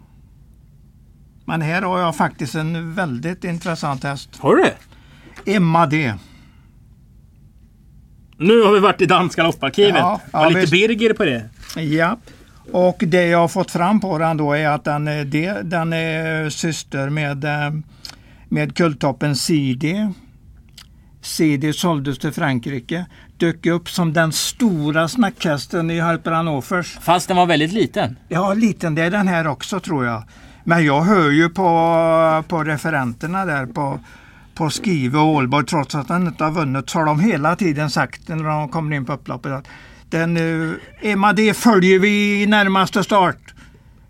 Men 1.45 1.62
här 1.62 1.83
har 1.83 2.00
jag 2.00 2.17
faktiskt 2.17 2.55
en 2.55 2.95
väldigt 2.95 3.45
intressant 3.45 4.05
häst. 4.05 4.31
Har 4.38 4.57
du 4.57 4.62
det? 4.62 4.76
Emma 5.57 5.87
D. 5.87 6.14
Nu 8.37 8.62
har 8.62 8.73
vi 8.73 8.81
varit 8.81 9.00
i 9.00 9.07
danska 9.07 9.43
lopparkivet. 9.43 9.97
Ja, 9.97 10.21
ja, 10.33 10.49
lite 10.49 10.61
visst. 10.61 10.73
Birger 10.73 11.14
på 11.14 11.25
det. 11.25 11.49
Ja. 11.81 12.19
Och 12.73 13.02
det 13.07 13.26
jag 13.26 13.38
har 13.38 13.49
fått 13.49 13.71
fram 13.71 14.00
på 14.00 14.19
den 14.19 14.37
då 14.37 14.52
är 14.52 14.69
att 14.69 14.85
den 14.85 15.09
är, 15.09 15.25
det, 15.25 15.62
den 15.62 15.93
är 15.93 16.50
syster 16.50 17.11
med, 17.11 17.45
eh, 17.45 17.73
med 18.49 18.76
kulltoppen 18.76 19.37
CD. 19.37 20.12
CD 21.23 21.73
såldes 21.73 22.19
till 22.19 22.33
Frankrike. 22.33 23.07
Dök 23.37 23.67
upp 23.67 23.91
som 23.91 24.12
den 24.12 24.33
stora 24.33 25.09
snackhästen 25.09 25.91
i 25.91 26.00
Harper 26.00 26.31
Hannovers. 26.31 26.99
Fast 27.00 27.29
den 27.29 27.37
var 27.37 27.47
väldigt 27.47 27.73
liten. 27.73 28.17
Ja, 28.29 28.55
liten. 28.55 28.95
Det 28.95 29.02
är 29.02 29.11
den 29.11 29.29
här 29.29 29.47
också 29.47 29.81
tror 29.81 30.05
jag. 30.05 30.23
Men 30.64 30.85
jag 30.85 31.02
hör 31.02 31.31
ju 31.31 31.49
på, 31.49 32.45
på 32.49 32.64
referenterna 32.64 33.45
där 33.45 33.67
på, 33.67 34.00
på 34.55 34.71
Skive 34.71 35.19
och 35.19 35.26
Ålborg, 35.26 35.67
trots 35.67 35.95
att 35.95 36.09
den 36.09 36.26
inte 36.26 36.45
har 36.45 36.50
vunnit, 36.50 36.91
så 36.91 36.99
har 36.99 37.07
de 37.07 37.21
hela 37.21 37.57
tiden 37.57 37.91
sagt 37.91 38.29
när 38.29 38.45
de 38.45 38.69
kommer 38.69 38.97
in 38.97 39.05
på 39.05 39.12
upploppet 39.12 39.52
att 39.52 39.69
den, 40.11 40.37
uh, 40.37 40.75
Emma, 41.00 41.33
det 41.33 41.55
följer 41.55 41.99
vi 41.99 42.43
i 42.43 42.47
närmaste 42.47 43.05
start. 43.05 43.55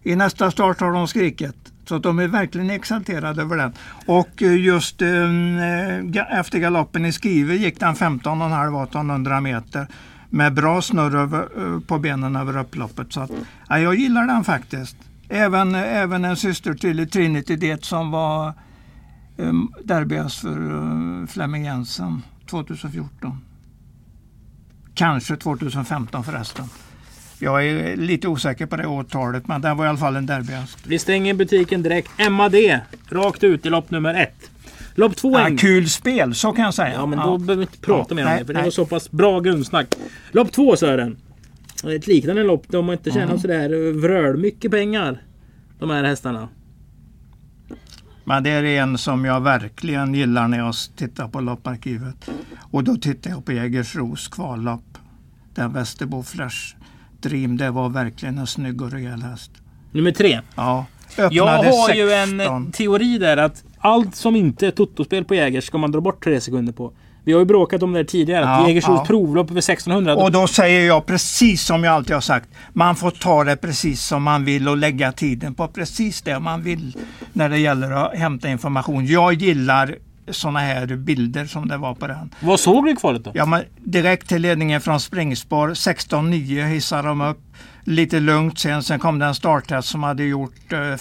I 0.02 0.16
nästa 0.16 0.50
start 0.50 0.80
har 0.80 0.92
de 0.92 1.08
skrikit. 1.08 1.61
Så 1.84 1.98
de 1.98 2.18
är 2.18 2.28
verkligen 2.28 2.70
exalterade 2.70 3.42
över 3.42 3.56
den. 3.56 3.72
Och 4.06 4.42
eh, 4.42 4.56
just 4.56 5.02
eh, 5.02 6.38
efter 6.38 6.58
galoppen 6.58 7.04
i 7.04 7.12
Skive 7.12 7.56
gick 7.56 7.80
den 7.80 7.94
15,5 7.94 8.82
1800 8.82 9.40
meter 9.40 9.86
med 10.30 10.54
bra 10.54 10.82
snurr 10.82 11.16
över, 11.16 11.48
eh, 11.56 11.80
på 11.80 11.98
benen 11.98 12.36
över 12.36 12.56
upploppet. 12.56 13.12
Så 13.12 13.20
att, 13.20 13.30
ja, 13.68 13.78
jag 13.78 13.94
gillar 13.94 14.26
den 14.26 14.44
faktiskt. 14.44 14.96
Även, 15.28 15.74
även 15.74 16.24
en 16.24 16.36
syster 16.36 16.74
till 16.74 17.10
Trinity 17.10 17.56
Det 17.56 17.84
som 17.84 18.10
var 18.10 18.48
eh, 19.36 19.48
um, 19.48 19.72
derbyhäst 19.84 20.40
för 20.40 20.72
uh, 20.72 21.26
Flemming 21.26 21.64
Jensen 21.64 22.22
2014. 22.50 23.38
Kanske 24.94 25.36
2015 25.36 26.24
förresten. 26.24 26.64
Jag 27.42 27.66
är 27.66 27.96
lite 27.96 28.28
osäker 28.28 28.66
på 28.66 28.76
det 28.76 28.86
årtalet 28.86 29.46
men 29.48 29.60
den 29.60 29.76
var 29.76 29.84
i 29.84 29.88
alla 29.88 29.98
fall 29.98 30.16
en 30.16 30.26
derbyhäst. 30.26 30.78
Vi 30.86 30.98
stänger 30.98 31.34
butiken 31.34 31.82
direkt. 31.82 32.10
Emma 32.18 32.48
D. 32.48 32.80
Rakt 33.08 33.44
ut 33.44 33.66
i 33.66 33.70
lopp 33.70 33.90
nummer 33.90 34.14
ett. 34.14 34.50
Lopp 34.94 35.16
två 35.16 35.38
Ja, 35.38 35.48
kul 35.58 35.88
spel, 35.88 36.34
så 36.34 36.52
kan 36.52 36.64
jag 36.64 36.74
säga. 36.74 36.92
Ja 36.92 37.06
men 37.06 37.18
då 37.18 37.38
behöver 37.38 37.54
vi 37.56 37.62
inte 37.62 37.78
prata 37.78 38.06
Ja, 38.08 38.14
mer 38.14 38.22
om 38.22 38.28
nej, 38.28 38.38
det. 38.38 38.44
För 38.46 38.52
det 38.52 38.58
nej. 38.58 38.66
var 38.66 38.70
så 38.70 38.86
pass 38.86 39.10
bra 39.10 39.40
grundsnack. 39.40 39.94
Lopp 40.32 40.52
två 40.52 40.76
Sören. 40.76 41.16
Ett 41.96 42.06
liknande 42.06 42.42
lopp. 42.42 42.64
De 42.68 42.86
har 42.86 42.92
inte 42.92 43.10
tjänat 43.10 43.28
Mm. 43.28 43.40
sådär 43.40 43.92
vröl 44.00 44.36
mycket 44.36 44.70
pengar. 44.70 45.22
De 45.78 45.90
här 45.90 46.04
hästarna. 46.04 46.48
Men 48.24 48.42
det 48.42 48.50
är 48.50 48.64
en 48.64 48.98
som 48.98 49.24
jag 49.24 49.40
verkligen 49.40 50.14
gillar 50.14 50.48
när 50.48 50.58
jag 50.58 50.74
tittar 50.96 51.28
på 51.28 51.40
lopparkivet. 51.40 52.30
Och 52.60 52.84
då 52.84 52.96
tittar 52.96 53.30
jag 53.30 53.44
på 53.44 53.52
Jägersros 53.52 54.28
kvallopp. 54.28 54.98
Den 55.54 55.72
Västerbo 55.72 56.22
Flash 56.22 56.74
Dream, 57.22 57.56
det 57.56 57.70
var 57.70 57.88
verkligen 57.88 58.38
en 58.38 58.46
snygg 58.46 58.82
och 58.82 58.92
rejäl 58.92 59.22
häst. 59.22 59.50
Nummer 59.92 60.10
tre. 60.10 60.40
Ja, 60.54 60.86
Jag 61.30 61.46
har 61.46 61.94
ju 61.94 62.08
16. 62.08 62.40
en 62.40 62.72
teori 62.72 63.18
där 63.18 63.36
att 63.36 63.64
allt 63.78 64.14
som 64.14 64.36
inte 64.36 64.66
är 64.66 64.70
totospel 64.70 65.24
på 65.24 65.34
Jägers 65.34 65.64
ska 65.64 65.78
man 65.78 65.92
dra 65.92 66.00
bort 66.00 66.24
tre 66.24 66.40
sekunder 66.40 66.72
på. 66.72 66.92
Vi 67.24 67.32
har 67.32 67.40
ju 67.40 67.46
bråkat 67.46 67.82
om 67.82 67.92
det 67.92 68.04
tidigare. 68.04 68.44
Ja, 68.44 68.62
att 68.62 68.68
Jägersros 68.68 68.98
ja. 68.98 69.04
provlopp 69.04 69.50
över 69.50 69.58
1600. 69.58 70.16
Och 70.16 70.32
då 70.32 70.46
säger 70.46 70.86
jag 70.86 71.06
precis 71.06 71.62
som 71.62 71.84
jag 71.84 71.94
alltid 71.94 72.14
har 72.14 72.20
sagt. 72.20 72.48
Man 72.72 72.96
får 72.96 73.10
ta 73.10 73.44
det 73.44 73.56
precis 73.56 74.02
som 74.02 74.22
man 74.22 74.44
vill 74.44 74.68
och 74.68 74.76
lägga 74.76 75.12
tiden 75.12 75.54
på 75.54 75.68
precis 75.68 76.22
det 76.22 76.38
man 76.38 76.62
vill 76.62 76.96
när 77.32 77.48
det 77.48 77.58
gäller 77.58 77.90
att 77.90 78.18
hämta 78.18 78.48
information. 78.48 79.06
Jag 79.06 79.32
gillar 79.32 79.96
sådana 80.30 80.60
här 80.60 80.86
bilder 80.86 81.46
som 81.46 81.68
det 81.68 81.76
var 81.76 81.94
på 81.94 82.06
den. 82.06 82.34
Vad 82.40 82.60
såg 82.60 82.84
du 82.84 82.90
i 82.90 82.96
kvalet 82.96 83.24
då? 83.24 83.32
Ja, 83.34 83.46
men 83.46 83.64
direkt 83.78 84.28
till 84.28 84.42
ledningen 84.42 84.80
från 84.80 85.00
springspår. 85.00 85.68
16-9 85.68 86.66
hissade 86.66 87.08
de 87.08 87.20
upp. 87.20 87.40
Lite 87.84 88.20
lugnt 88.20 88.58
sen. 88.58 88.82
Sen 88.82 88.98
kom 88.98 89.18
det 89.18 89.26
en 89.26 89.34
starthäst 89.34 89.88
som 89.88 90.02
hade 90.02 90.24
gjort 90.24 90.72
eh, 90.72 90.94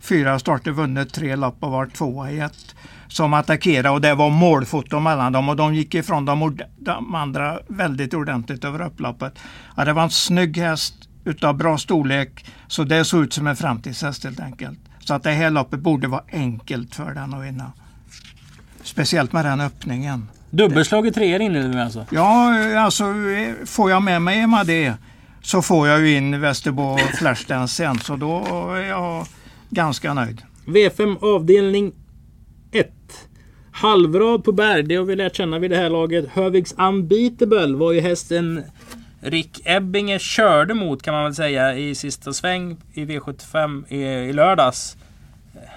fyra 0.00 0.38
starter, 0.38 0.70
vunnit 0.70 1.12
tre 1.12 1.36
lopp 1.36 1.56
och 1.60 1.70
var 1.70 1.86
tvåa 1.86 2.30
i 2.30 2.40
ett. 2.40 2.74
Som 3.08 3.34
attackerade 3.34 3.90
och 3.90 4.00
det 4.00 4.14
var 4.14 4.30
målfoto 4.30 5.00
mellan 5.00 5.32
dem 5.32 5.48
och 5.48 5.56
de 5.56 5.74
gick 5.74 5.94
ifrån 5.94 6.24
de, 6.24 6.58
de 6.78 7.14
andra 7.14 7.58
väldigt 7.68 8.14
ordentligt 8.14 8.64
över 8.64 8.86
upploppet. 8.86 9.38
Ja, 9.76 9.84
det 9.84 9.92
var 9.92 10.02
en 10.02 10.10
snygg 10.10 10.56
häst 10.56 10.94
utav 11.24 11.56
bra 11.56 11.78
storlek 11.78 12.46
så 12.66 12.84
det 12.84 13.04
såg 13.04 13.22
ut 13.22 13.32
som 13.32 13.46
en 13.46 13.56
framtidshäst 13.56 14.24
helt 14.24 14.40
enkelt. 14.40 14.78
Så 14.98 15.14
att 15.14 15.22
det 15.22 15.30
här 15.30 15.50
loppet 15.50 15.80
borde 15.80 16.08
vara 16.08 16.22
enkelt 16.32 16.94
för 16.94 17.14
den 17.14 17.34
att 17.34 17.44
vinna. 17.44 17.72
Speciellt 18.86 19.32
med 19.32 19.44
den 19.44 19.60
öppningen. 19.60 20.28
Dubbelslag 20.50 21.06
i 21.06 21.10
treor 21.10 21.40
inledde 21.40 21.68
vi 21.68 21.80
alltså. 21.80 22.06
Ja, 22.10 22.78
alltså 22.78 23.04
eh, 23.04 23.64
får 23.66 23.90
jag 23.90 24.02
med 24.02 24.22
mig 24.22 24.46
det 24.66 24.94
så 25.42 25.62
får 25.62 25.88
jag 25.88 26.00
ju 26.00 26.16
in 26.16 26.40
Västerbo 26.40 26.98
Flashdance 26.98 27.74
sen 27.74 27.98
så 27.98 28.16
då 28.16 28.44
är 28.74 28.82
jag 28.82 29.26
ganska 29.70 30.14
nöjd. 30.14 30.42
V5 30.66 31.34
avdelning 31.34 31.92
1. 32.72 32.90
Halvrad 33.72 34.44
på 34.44 34.52
Berg, 34.52 34.82
det 34.82 34.96
har 34.96 35.04
vi 35.04 35.16
lärt 35.16 35.36
känna 35.36 35.58
vid 35.58 35.70
det 35.70 35.76
här 35.76 35.90
laget. 35.90 36.28
Höviks 36.32 36.72
Unbeatable 36.72 37.76
var 37.76 37.92
ju 37.92 38.00
hästen 38.00 38.62
Rick 39.20 39.60
Ebbinger 39.64 40.18
körde 40.18 40.74
mot 40.74 41.02
kan 41.02 41.14
man 41.14 41.24
väl 41.24 41.34
säga 41.34 41.78
i 41.78 41.94
sista 41.94 42.32
sväng 42.32 42.76
i 42.94 43.04
V75 43.04 43.92
i, 43.92 44.28
i 44.28 44.32
lördags. 44.32 44.96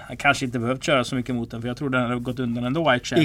Han 0.08 0.16
kanske 0.16 0.44
inte 0.44 0.58
behövt 0.58 0.84
köra 0.84 1.04
så 1.04 1.14
mycket 1.14 1.34
mot 1.34 1.50
den 1.50 1.60
för 1.60 1.68
jag 1.68 1.76
tror 1.76 1.90
den 1.90 2.02
hade 2.02 2.20
gått 2.20 2.38
undan 2.38 2.64
ändå. 2.64 2.92
Jag 2.92 3.06
kör. 3.06 3.16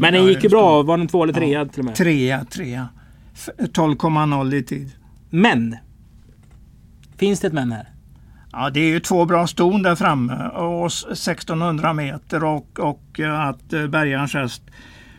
Men 0.00 0.12
den 0.12 0.24
gick 0.24 0.44
ju 0.44 0.48
bra. 0.48 0.82
Var 0.82 0.98
den 0.98 1.06
två 1.08 1.22
eller 1.22 1.32
trea 1.32 1.64
till 1.66 1.78
och 1.80 1.84
med? 1.84 1.94
Trea, 1.94 2.44
trea. 2.44 2.88
F- 3.34 3.48
12,0 3.58 4.54
i 4.54 4.62
tid. 4.62 4.90
Men. 5.30 5.76
Finns 7.16 7.40
det 7.40 7.46
ett 7.46 7.52
men 7.52 7.72
här? 7.72 7.88
Ja, 8.52 8.70
det 8.70 8.80
är 8.80 8.88
ju 8.88 9.00
två 9.00 9.24
bra 9.24 9.46
ston 9.46 9.82
där 9.82 9.94
framme 9.94 10.48
och 10.48 10.86
s- 10.86 11.04
1600 11.10 11.92
meter 11.92 12.44
och, 12.44 12.80
och 12.80 13.20
eh, 13.20 13.40
att 13.40 13.72
eh, 13.72 13.86
Bergarns 13.86 14.34
häst 14.34 14.62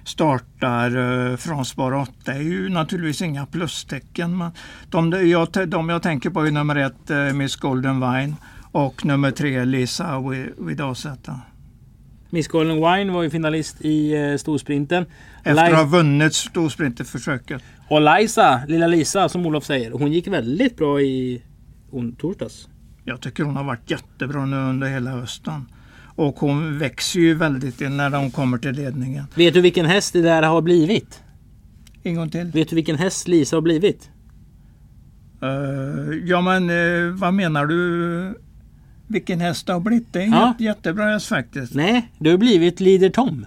startar 0.04 0.96
eh, 1.32 1.38
från 1.38 1.66
spår 1.66 1.94
8 1.94 2.34
är 2.34 2.40
ju 2.42 2.70
naturligtvis 2.70 3.22
inga 3.22 3.46
plustecken. 3.46 4.38
Men 4.38 4.52
de, 4.90 5.30
jag, 5.30 5.48
de 5.70 5.90
jag 5.90 6.02
tänker 6.02 6.30
på 6.30 6.48
är 6.48 6.52
nummer 6.52 6.76
ett 6.76 7.10
eh, 7.10 7.18
Miss 7.34 7.56
Golden 7.56 8.00
Vine 8.00 8.36
och 8.76 9.06
nummer 9.06 9.32
tre 9.32 9.66
Lisa 9.66 10.04
Wi- 10.20 10.68
Widazeta. 10.68 11.42
Miss 12.30 12.48
Golden 12.48 12.76
Wine 12.76 13.12
var 13.12 13.24
ju 13.24 13.30
finalist 13.30 13.82
i 13.82 14.14
eh, 14.16 14.38
storsprinten. 14.38 15.06
Efter 15.44 15.64
att 15.72 15.78
ha 15.78 15.84
vunnit 15.84 16.34
storsprinterförsöket. 16.34 17.62
Och 17.90 18.02
Liza, 18.02 18.62
lilla 18.68 18.88
Lisa 18.88 19.30
som 19.30 19.46
Olof 19.46 19.64
säger, 19.66 19.92
hon 19.92 20.12
gick 20.12 20.28
väldigt 20.28 20.78
bra 20.78 21.02
i 21.02 21.44
torsdags. 22.18 22.68
Jag 23.04 23.22
tycker 23.22 23.44
hon 23.44 23.56
har 23.56 23.64
varit 23.64 23.92
jättebra 23.92 24.46
nu 24.46 24.56
under 24.58 24.88
hela 24.88 25.12
hösten. 25.12 25.66
Och 26.16 26.36
hon 26.36 26.78
växer 26.78 27.20
ju 27.20 27.34
väldigt 27.34 27.80
när 27.80 28.18
hon 28.18 28.32
kommer 28.32 28.58
till 28.58 28.72
ledningen. 28.72 29.26
Vet 29.36 29.54
du 29.54 29.62
vilken 29.62 29.86
häst 29.86 30.14
det 30.14 30.22
där 30.22 30.44
har 30.44 30.62
blivit? 30.62 31.24
En 32.04 32.16
gång 32.16 32.30
till. 32.30 32.52
Vet 32.54 32.70
du 32.70 32.76
vilken 32.76 32.98
häst 32.98 33.28
Lisa 33.28 33.56
har 33.56 33.62
blivit? 33.62 34.10
Eh, 35.42 36.18
ja 36.26 36.42
men 36.42 36.70
eh, 36.70 37.12
vad 37.14 37.34
menar 37.34 37.66
du? 37.66 38.45
Vilken 39.08 39.40
häst 39.42 39.68
det 39.68 39.74
har 39.74 39.80
blivit? 39.80 40.14
Det 40.14 40.20
är 40.20 40.24
en 40.24 40.32
Ja. 40.32 40.48
jätte, 40.48 40.64
jättebra 40.64 41.06
häst 41.06 41.28
faktiskt. 41.28 41.74
Nej, 41.74 42.12
det 42.20 42.30
har 42.30 42.38
blivit 42.38 42.80
Leader 42.80 43.10
Tom. 43.10 43.46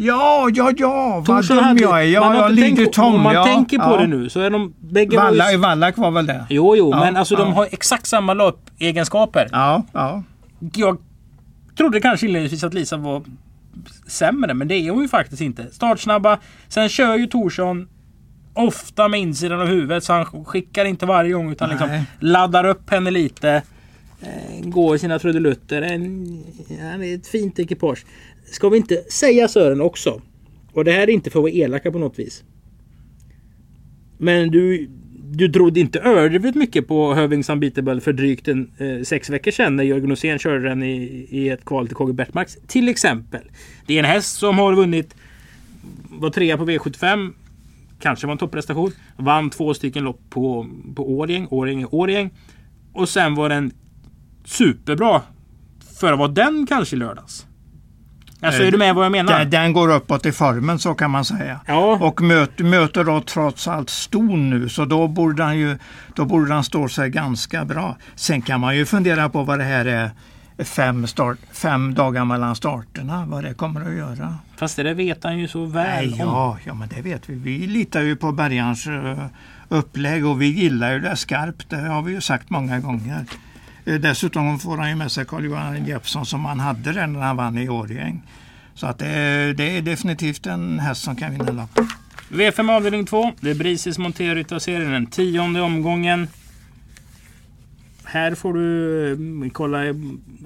Ja, 0.00 0.48
ja, 0.54 0.72
ja! 0.76 1.14
Vad 1.26 1.26
Torsson 1.26 1.56
dum 1.56 1.64
hade- 1.64 1.80
jag 1.82 1.98
är. 2.02 2.06
Ja, 2.06 2.34
ja, 2.34 2.48
Lider 2.48 2.86
Tom. 2.86 3.14
Om 3.14 3.20
man 3.22 3.34
ja, 3.34 3.44
tänker 3.44 3.78
på 3.78 3.84
ja. 3.84 3.96
det 3.96 4.06
nu 4.06 4.28
så 4.28 4.40
är 4.40 4.50
de 4.50 4.74
bägge 4.80 5.16
var 5.16 5.24
Valla, 5.24 5.52
ju... 5.52 5.56
Wallach 5.58 5.96
var 5.98 6.10
väl 6.10 6.26
det? 6.26 6.46
Jo, 6.50 6.76
jo, 6.76 6.90
Ja, 6.90 7.00
men 7.00 7.16
alltså 7.16 7.36
de 7.36 7.52
har 7.52 7.68
exakt 7.70 8.06
samma 8.06 8.34
loppegenskaper. 8.34 9.48
Ja, 9.52 9.82
ja. 9.92 10.22
Jag 10.74 10.98
trodde 11.76 12.00
kanske 12.00 12.26
inledningsvis 12.26 12.64
att 12.64 12.74
Lisa 12.74 12.96
var 12.96 13.22
sämre, 14.06 14.54
men 14.54 14.68
det 14.68 14.74
är 14.74 14.90
hon 14.90 15.02
ju 15.02 15.08
faktiskt 15.08 15.42
inte. 15.42 15.66
Startsnabba. 15.72 16.38
Sen 16.68 16.88
kör 16.88 17.16
ju 17.16 17.26
Torsson 17.26 17.88
ofta 18.54 19.08
med 19.08 19.20
insidan 19.20 19.60
av 19.60 19.66
huvudet, 19.66 20.04
så 20.04 20.12
han 20.12 20.44
skickar 20.44 20.84
inte 20.84 21.06
varje 21.06 21.32
gång 21.32 21.50
utan 21.52 21.70
liksom 21.70 21.88
laddar 22.20 22.64
upp 22.64 22.90
henne 22.90 23.10
lite. 23.10 23.62
Eh, 24.20 24.68
går 24.68 24.96
i 24.96 24.98
sina 24.98 25.18
trudelutter. 25.18 25.82
En, 25.82 26.44
han 26.80 27.02
är 27.02 27.14
ett 27.14 27.26
fint 27.26 27.58
ekipage. 27.58 28.06
Ska 28.44 28.68
vi 28.68 28.76
inte 28.76 29.04
säga 29.10 29.48
Sören 29.48 29.80
också? 29.80 30.22
Och 30.72 30.84
det 30.84 30.92
här 30.92 31.02
är 31.02 31.10
inte 31.10 31.30
för 31.30 31.38
att 31.38 31.42
vara 31.42 31.52
elaka 31.52 31.92
på 31.92 31.98
något 31.98 32.18
vis. 32.18 32.44
Men 34.18 34.50
du, 34.50 34.88
du 35.32 35.48
trodde 35.48 35.80
inte 35.80 35.98
överdrivet 35.98 36.54
mycket 36.54 36.88
på 36.88 37.14
Hövings 37.14 37.48
Unbeatable 37.48 38.00
för 38.00 38.12
drygt 38.12 38.48
en, 38.48 38.72
eh, 38.78 39.02
sex 39.02 39.30
veckor 39.30 39.50
sedan 39.50 39.76
när 39.76 39.84
Jörgen 39.84 40.10
Rosén 40.10 40.38
körde 40.38 40.68
den 40.68 40.82
i, 40.82 41.26
i 41.30 41.48
ett 41.48 41.64
kval 41.64 41.86
till 41.86 41.96
KG 41.96 42.12
Bertmarks. 42.12 42.58
Till 42.66 42.88
exempel. 42.88 43.42
Det 43.86 43.94
är 43.94 43.98
en 43.98 44.04
häst 44.04 44.38
som 44.38 44.58
har 44.58 44.74
vunnit, 44.74 45.14
var 46.10 46.30
trea 46.30 46.56
på 46.56 46.64
V75. 46.64 47.32
Kanske 48.00 48.26
var 48.26 48.32
en 48.32 48.38
topprestation. 48.38 48.92
Vann 49.16 49.50
två 49.50 49.74
stycken 49.74 50.04
lopp 50.04 50.20
på, 50.30 50.66
på 50.96 51.18
Årjäng, 51.18 51.46
Årjäng, 51.50 51.86
Årjäng. 51.90 52.30
Och 52.92 53.08
sen 53.08 53.34
var 53.34 53.48
den 53.48 53.72
superbra 54.48 55.22
för 56.00 56.12
att 56.12 56.18
vara 56.18 56.28
den 56.28 56.66
kanske 56.68 56.96
i 56.96 56.98
lördags. 56.98 57.46
Alltså 58.40 58.62
är 58.62 58.70
du 58.70 58.78
med 58.78 58.94
vad 58.94 59.04
jag 59.04 59.12
menar? 59.12 59.38
Den, 59.38 59.50
den 59.50 59.72
går 59.72 59.94
uppåt 59.94 60.26
i 60.26 60.32
formen 60.32 60.78
så 60.78 60.94
kan 60.94 61.10
man 61.10 61.24
säga. 61.24 61.60
Ja. 61.66 61.98
Och 62.00 62.22
möter, 62.22 62.64
möter 62.64 63.04
då 63.04 63.20
trots 63.20 63.68
allt 63.68 63.90
ston 63.90 64.50
nu 64.50 64.68
så 64.68 64.84
då 64.84 65.08
borde 65.08 65.42
han 65.42 65.58
ju 65.58 65.78
då 66.14 66.24
borde 66.24 66.54
han 66.54 66.64
stå 66.64 66.88
sig 66.88 67.10
ganska 67.10 67.64
bra. 67.64 67.96
Sen 68.14 68.42
kan 68.42 68.60
man 68.60 68.76
ju 68.76 68.86
fundera 68.86 69.28
på 69.28 69.42
vad 69.42 69.58
det 69.58 69.64
här 69.64 69.84
är 69.84 70.10
fem, 70.64 71.06
start, 71.06 71.38
fem 71.52 71.94
dagar 71.94 72.24
mellan 72.24 72.56
starterna, 72.56 73.26
vad 73.26 73.44
det 73.44 73.54
kommer 73.54 73.80
att 73.80 73.96
göra. 73.96 74.34
Fast 74.56 74.76
det 74.76 74.94
vet 74.94 75.24
han 75.24 75.38
ju 75.38 75.48
så 75.48 75.64
väl 75.64 76.10
Nej, 76.10 76.12
om. 76.12 76.28
ja, 76.28 76.58
ja, 76.64 76.74
men 76.74 76.88
det 76.88 77.02
vet 77.02 77.28
vi. 77.28 77.34
Vi 77.34 77.66
litar 77.66 78.00
ju 78.00 78.16
på 78.16 78.32
Bergans 78.32 78.86
eh, 78.86 79.18
upplägg 79.68 80.26
och 80.26 80.42
vi 80.42 80.46
gillar 80.46 80.92
ju 80.92 81.00
det 81.00 81.16
skarpt. 81.16 81.70
Det 81.70 81.76
har 81.76 82.02
vi 82.02 82.12
ju 82.12 82.20
sagt 82.20 82.50
många 82.50 82.80
gånger. 82.80 83.24
Eh, 83.88 83.94
Dessutom 84.00 84.58
får 84.58 84.76
han 84.76 84.88
ju 84.88 84.94
med 84.94 85.12
sig 85.12 85.24
Carl-Johan 85.24 85.86
Jeppsson 85.86 86.26
som 86.26 86.44
han 86.44 86.60
hade 86.60 86.92
där 86.92 87.06
när 87.06 87.20
han 87.20 87.36
vann 87.36 87.58
i 87.58 87.68
Årjäng. 87.68 88.22
Så 88.74 88.86
att 88.86 88.98
det, 88.98 89.06
är- 89.06 89.54
det 89.54 89.76
är 89.76 89.82
definitivt 89.82 90.46
en 90.46 90.78
häst 90.78 91.02
som 91.02 91.16
kan 91.16 91.30
vinna 91.32 91.52
lopp. 91.52 91.78
V5 92.30 92.70
avdelning 92.76 93.06
2. 93.06 93.32
Det 93.40 93.50
är 93.50 93.54
Brisis 93.54 93.98
Monterrytta-serien. 93.98 94.92
Den 94.92 95.06
tionde 95.06 95.60
omgången. 95.60 96.28
Här 98.04 98.34
får 98.34 98.54
du 98.54 99.12
mm, 99.12 99.50
kolla 99.50 99.78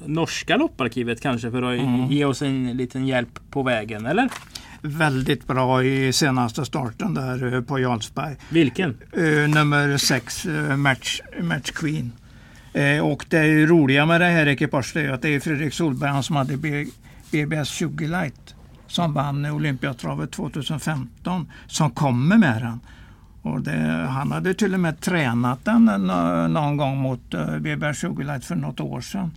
norska 0.07 0.57
lopparkivet 0.57 1.21
kanske 1.21 1.51
för 1.51 1.63
att 1.63 1.81
Mm. 1.81 2.07
ge 2.11 2.25
oss 2.25 2.43
en 2.43 2.77
liten 2.77 3.07
hjälp 3.07 3.39
på 3.51 3.63
vägen, 3.63 4.07
eller? 4.07 4.29
Väldigt 4.81 5.47
bra 5.47 5.85
i 5.85 6.13
senaste 6.13 6.65
starten 6.65 7.15
där 7.15 7.55
eh, 7.55 7.61
på 7.61 7.79
Jarlsberg. 7.79 8.37
Vilken? 8.51 8.97
Eh, 9.13 9.23
nummer 9.55 9.97
6, 9.97 10.47
match, 10.77 11.21
match 11.41 11.71
Queen. 11.71 12.13
Eh, 12.73 13.07
och 13.07 13.25
det 13.29 13.39
är 13.39 13.45
ju 13.45 13.67
roliga 13.67 14.07
med 14.07 14.21
det 14.21 14.27
här 14.27 14.47
ekipaget 14.47 14.97
är 14.97 15.01
ju 15.01 15.13
att 15.13 15.23
det 15.23 15.29
är 15.35 15.41
Fredrik 15.41 15.75
Solberg 15.75 16.11
han 16.11 16.23
som 16.23 16.37
hade 16.37 16.57
B- 16.57 16.87
BBS 17.31 17.69
20 17.69 18.07
Light 18.07 18.55
som 18.87 19.15
vann 19.15 19.47
Olympiatravet 19.47 20.31
2015 20.33 21.51
som 21.67 21.91
kommer 21.91 22.39
med 22.39 22.63
den. 22.63 22.81
Och 23.43 23.61
det, 23.61 24.07
han 24.11 24.33
hade 24.33 24.55
till 24.55 24.75
och 24.75 24.81
med 24.81 25.01
tränat 25.01 25.65
den 25.65 25.85
någon 26.53 26.77
gång 26.77 26.97
mot 26.99 27.35
eh, 27.35 27.59
BBS 27.59 28.01
20 28.01 28.23
Light 28.23 28.45
för 28.45 28.55
något 28.55 28.81
år 28.81 29.01
sedan. 29.01 29.31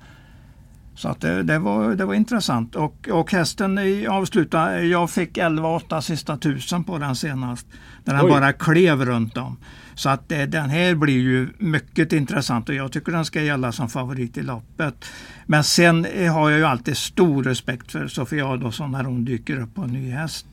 Så 0.95 1.09
att 1.09 1.21
det, 1.21 1.43
det, 1.43 1.59
var, 1.59 1.95
det 1.95 2.05
var 2.05 2.13
intressant. 2.13 2.75
Och, 2.75 3.09
och 3.11 3.31
hästen 3.31 3.79
avslutade, 4.09 4.83
jag 4.83 5.09
fick 5.09 5.37
11-8 5.37 6.01
sista 6.01 6.37
tusen 6.37 6.83
på 6.83 6.97
den 6.97 7.15
senast. 7.15 7.67
Den 8.03 8.21
Oj. 8.21 8.29
bara 8.29 8.53
klev 8.53 9.05
runt 9.05 9.37
om. 9.37 9.57
Så 9.95 10.09
att 10.09 10.31
eh, 10.31 10.41
den 10.41 10.69
här 10.69 10.95
blir 10.95 11.19
ju 11.19 11.49
mycket 11.57 12.13
intressant 12.13 12.69
och 12.69 12.75
jag 12.75 12.91
tycker 12.91 13.11
den 13.11 13.25
ska 13.25 13.41
gälla 13.41 13.71
som 13.71 13.89
favorit 13.89 14.37
i 14.37 14.41
loppet. 14.41 15.05
Men 15.45 15.63
sen 15.63 16.05
eh, 16.05 16.33
har 16.33 16.49
jag 16.49 16.59
ju 16.59 16.65
alltid 16.65 16.97
stor 16.97 17.43
respekt 17.43 17.91
för 17.91 18.07
Sofia 18.07 18.47
Adolfsson 18.47 18.91
när 18.91 19.03
hon 19.03 19.25
dyker 19.25 19.61
upp 19.61 19.75
på 19.75 19.81
en 19.81 19.89
ny 19.89 20.09
häst. 20.09 20.45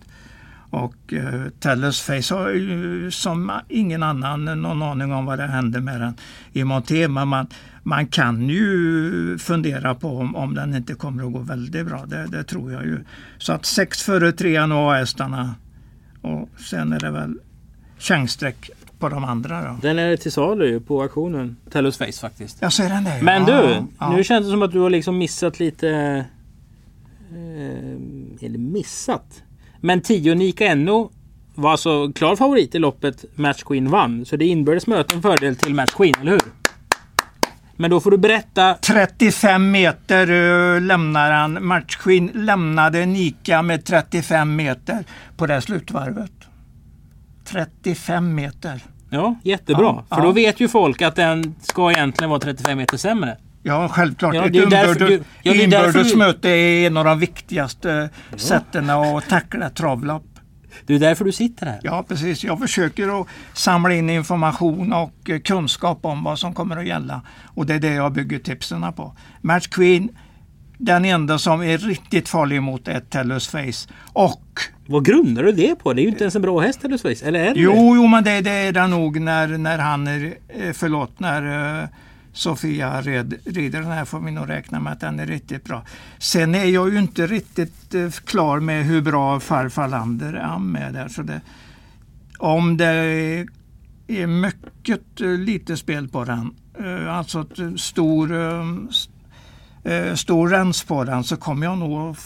Och 0.72 1.12
eh, 1.12 1.48
Tellus 1.60 2.00
Face 2.00 2.34
har 2.34 2.50
ju 2.50 3.10
som 3.10 3.60
ingen 3.68 4.02
annan 4.02 4.44
någon 4.44 4.82
aning 4.82 5.12
om 5.12 5.26
vad 5.26 5.38
det 5.38 5.46
händer 5.46 5.80
med 5.80 6.00
den 6.00 6.14
i 6.52 6.64
Monté. 6.64 7.08
Men 7.08 7.28
man, 7.28 7.46
man 7.82 8.06
kan 8.06 8.48
ju 8.48 9.38
fundera 9.38 9.94
på 9.94 10.08
om, 10.08 10.36
om 10.36 10.54
den 10.54 10.74
inte 10.74 10.94
kommer 10.94 11.26
att 11.26 11.32
gå 11.32 11.38
väldigt 11.38 11.86
bra. 11.86 12.04
Det, 12.06 12.26
det 12.26 12.44
tror 12.44 12.72
jag 12.72 12.84
ju. 12.84 13.04
Så 13.38 13.52
att 13.52 13.64
sex 13.64 14.02
före 14.02 14.32
trean 14.32 14.72
och 14.72 14.92
A-hästarna. 14.92 15.54
Och 16.22 16.48
sen 16.58 16.92
är 16.92 17.00
det 17.00 17.10
väl 17.10 17.38
chansstreck 17.98 18.70
på 18.98 19.08
de 19.08 19.24
andra 19.24 19.62
då. 19.62 19.78
Den 19.82 19.98
är 19.98 20.16
till 20.16 20.32
salu 20.32 20.80
på 20.80 21.02
auktionen. 21.02 21.56
Tellus 21.70 21.96
Face 21.96 22.20
faktiskt. 22.20 22.58
Jag 22.60 22.72
ser 22.72 22.88
den 22.88 23.04
där. 23.04 23.22
Men 23.22 23.46
ja, 23.46 23.62
du, 23.62 23.82
ja. 23.98 24.16
nu 24.16 24.24
känns 24.24 24.46
det 24.46 24.50
som 24.50 24.62
att 24.62 24.72
du 24.72 24.78
har 24.78 24.90
liksom 24.90 25.18
missat 25.18 25.60
lite... 25.60 25.88
Eh, 27.30 28.46
eller 28.46 28.58
missat? 28.58 29.42
Men 29.84 30.00
10 30.00 30.34
Nika 30.34 30.66
Enno 30.66 31.10
var 31.54 31.70
alltså 31.70 32.12
klar 32.12 32.36
favorit 32.36 32.74
i 32.74 32.78
loppet 32.78 33.24
Match 33.34 33.62
Queen 33.62 33.90
vann. 33.90 34.24
Så 34.24 34.36
det 34.36 34.44
inbördes 34.44 34.86
möte 34.86 35.14
en 35.14 35.22
fördel 35.22 35.56
till 35.56 35.74
Match 35.74 35.90
Queen, 35.90 36.14
eller 36.20 36.32
hur? 36.32 36.40
Men 37.76 37.90
då 37.90 38.00
får 38.00 38.10
du 38.10 38.18
berätta. 38.18 38.74
35 38.74 39.70
meter 39.70 40.30
uh, 40.30 40.80
lämnar 40.80 41.30
han. 41.30 41.66
Matchskinn 41.66 42.30
lämnade 42.34 43.06
Nika 43.06 43.62
med 43.62 43.84
35 43.84 44.56
meter 44.56 45.04
på 45.36 45.46
det 45.46 45.60
slutvarvet. 45.60 46.32
35 47.44 48.34
meter. 48.34 48.80
Ja, 49.10 49.34
jättebra. 49.42 49.84
Ja, 49.84 50.04
För 50.08 50.22
ja. 50.22 50.26
då 50.26 50.32
vet 50.32 50.60
ju 50.60 50.68
folk 50.68 51.02
att 51.02 51.16
den 51.16 51.54
ska 51.62 51.90
egentligen 51.90 52.30
vara 52.30 52.40
35 52.40 52.78
meter 52.78 52.96
sämre. 52.96 53.36
Ja, 53.62 53.88
självklart. 53.88 54.34
Ja, 54.34 54.48
det 54.48 54.58
är 54.58 54.66
därför 54.66 54.92
inbördes, 54.92 55.08
du- 55.08 55.24
ja, 55.42 55.52
det 55.52 55.60
är 55.60 55.64
inbördes 55.64 56.12
du- 56.12 56.18
möte 56.18 56.48
är 56.48 56.86
en 56.86 56.96
av 56.96 57.04
de 57.04 57.18
viktigaste 57.18 58.10
sätten 58.36 58.90
att 58.90 59.28
tackla 59.28 59.70
travlopp. 59.70 60.24
Det 60.86 60.94
är 60.94 60.98
därför 60.98 61.24
du 61.24 61.32
sitter 61.32 61.66
här. 61.66 61.80
Ja, 61.82 62.04
precis. 62.08 62.44
Jag 62.44 62.60
försöker 62.60 63.20
att 63.20 63.26
samla 63.52 63.94
in 63.94 64.10
information 64.10 64.92
och 64.92 65.30
eh, 65.30 65.40
kunskap 65.40 65.98
om 66.02 66.24
vad 66.24 66.38
som 66.38 66.54
kommer 66.54 66.76
att 66.76 66.86
gälla. 66.86 67.22
Och 67.54 67.66
det 67.66 67.74
är 67.74 67.78
det 67.80 67.94
jag 67.94 68.12
bygger 68.12 68.38
tipsen 68.38 68.92
på. 68.92 69.16
Match 69.40 69.66
Queen, 69.68 70.08
den 70.78 71.04
enda 71.04 71.38
som 71.38 71.62
är 71.62 71.78
riktigt 71.78 72.28
farlig 72.28 72.62
mot 72.62 72.88
är 72.88 73.00
Tellus 73.00 73.48
Face. 73.48 73.88
Och 74.12 74.42
Vad 74.86 75.04
grundar 75.04 75.42
du 75.42 75.52
det 75.52 75.74
på? 75.74 75.92
Det 75.92 76.00
är 76.00 76.02
ju 76.02 76.08
inte 76.08 76.24
ens 76.24 76.36
en 76.36 76.42
bra 76.42 76.60
häst, 76.60 76.80
Tellus 76.80 77.02
Face. 77.02 77.26
Eller 77.26 77.40
är 77.40 77.44
det 77.44 77.54
det? 77.54 77.60
Jo, 77.60 77.96
jo 77.96 78.06
men 78.06 78.24
det, 78.24 78.40
det 78.40 78.50
är 78.50 78.72
det 78.72 78.86
nog 78.86 79.20
när, 79.20 79.46
när 79.48 79.78
han 79.78 80.06
är, 80.06 80.34
eh, 80.48 80.72
förlåt, 80.72 81.20
när 81.20 81.80
eh, 81.82 81.88
Sofia 82.32 83.02
red, 83.02 83.34
rider 83.44 83.80
den 83.80 83.90
här 83.90 84.04
får 84.04 84.20
vi 84.20 84.30
nog 84.30 84.48
räkna 84.48 84.80
med 84.80 84.92
att 84.92 85.00
den 85.00 85.20
är 85.20 85.26
riktigt 85.26 85.64
bra. 85.64 85.82
Sen 86.18 86.54
är 86.54 86.64
jag 86.64 86.92
ju 86.92 86.98
inte 86.98 87.26
riktigt 87.26 87.94
eh, 87.94 88.10
klar 88.10 88.60
med 88.60 88.84
hur 88.84 89.02
bra 89.02 89.40
farfar 89.40 89.88
Lander 89.88 90.32
är 90.32 90.58
med 90.58 90.94
där. 90.94 91.08
Så 91.08 91.22
det, 91.22 91.40
om 92.38 92.76
det 92.76 92.86
är 94.06 94.26
mycket 94.26 95.20
eh, 95.20 95.28
lite 95.28 95.76
spel 95.76 96.08
på 96.08 96.24
den, 96.24 96.54
eh, 96.78 97.16
alltså 97.16 97.46
stor, 97.76 98.32
stor 100.16 100.48
rens 100.48 100.84
på 100.84 101.04
den 101.04 101.24
så 101.24 101.36
kommer 101.36 101.66
jag 101.66 101.78
nog 101.78 102.16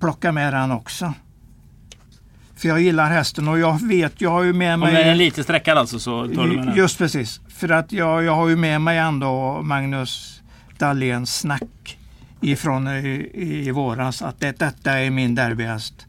plocka 0.00 0.32
med 0.32 0.52
den 0.52 0.70
också. 0.70 1.14
För 2.56 2.68
jag 2.68 2.80
gillar 2.80 3.10
hästen 3.10 3.48
och 3.48 3.58
jag 3.58 3.82
vet, 3.82 4.20
jag 4.20 4.30
har 4.30 4.42
ju 4.42 4.52
med 4.52 4.74
Om 4.74 4.80
mig... 4.80 4.92
den 4.92 5.08
är 5.08 5.14
lite 5.14 5.44
sträckad 5.44 5.78
alltså 5.78 5.98
så 5.98 6.26
tar 6.26 6.46
du 6.46 6.56
med 6.56 6.66
den. 6.66 6.76
Just 6.76 6.98
precis. 6.98 7.40
För 7.58 7.68
att 7.68 7.92
jag, 7.92 8.24
jag 8.24 8.34
har 8.34 8.48
ju 8.48 8.56
med 8.56 8.80
mig 8.80 8.98
ändå 8.98 9.62
Magnus 9.62 10.42
Dahléns 10.78 11.38
snack 11.38 11.98
ifrån 12.40 12.88
i, 12.88 13.30
i 13.34 13.70
våras 13.70 14.22
att 14.22 14.40
det, 14.40 14.58
detta 14.58 14.98
är 14.98 15.10
min 15.10 15.34
derbyhäst. 15.34 16.06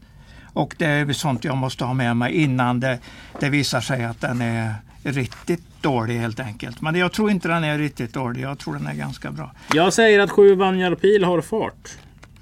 Och 0.52 0.74
det 0.78 0.86
är 0.86 1.12
sånt 1.12 1.44
jag 1.44 1.56
måste 1.56 1.84
ha 1.84 1.94
med 1.94 2.16
mig 2.16 2.32
innan 2.34 2.80
det, 2.80 2.98
det 3.40 3.48
visar 3.48 3.80
sig 3.80 4.04
att 4.04 4.20
den 4.20 4.40
är 4.40 4.74
riktigt 5.02 5.82
dålig 5.82 6.18
helt 6.18 6.40
enkelt. 6.40 6.80
Men 6.80 6.94
jag 6.94 7.12
tror 7.12 7.30
inte 7.30 7.48
den 7.48 7.64
är 7.64 7.78
riktigt 7.78 8.14
dålig. 8.14 8.42
Jag 8.42 8.58
tror 8.58 8.74
den 8.74 8.86
är 8.86 8.94
ganska 8.94 9.30
bra. 9.30 9.52
Jag 9.74 9.92
säger 9.92 10.20
att 10.20 10.30
sju 10.30 10.54
Vanjar 10.54 10.94
Pil 10.94 11.24
har 11.24 11.40
fart. 11.40 11.90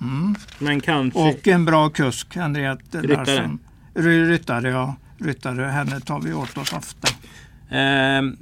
Mm. 0.00 0.34
Men 0.58 0.80
kanske... 0.80 1.18
Och 1.18 1.48
en 1.48 1.64
bra 1.64 1.88
kusk, 1.90 2.36
Henriette 2.36 3.00
Ryttare. 3.00 3.16
Larsson. 3.16 3.58
Ry- 3.94 4.28
Ryttare, 4.28 4.70
ja. 4.70 4.94
Ryttare. 5.18 5.64
Henne 5.64 6.00
tar 6.00 6.20
vi 6.20 6.32
åt 6.32 6.58
oss 6.58 6.72
ofta. 6.72 7.08
Ehm, 7.70 8.36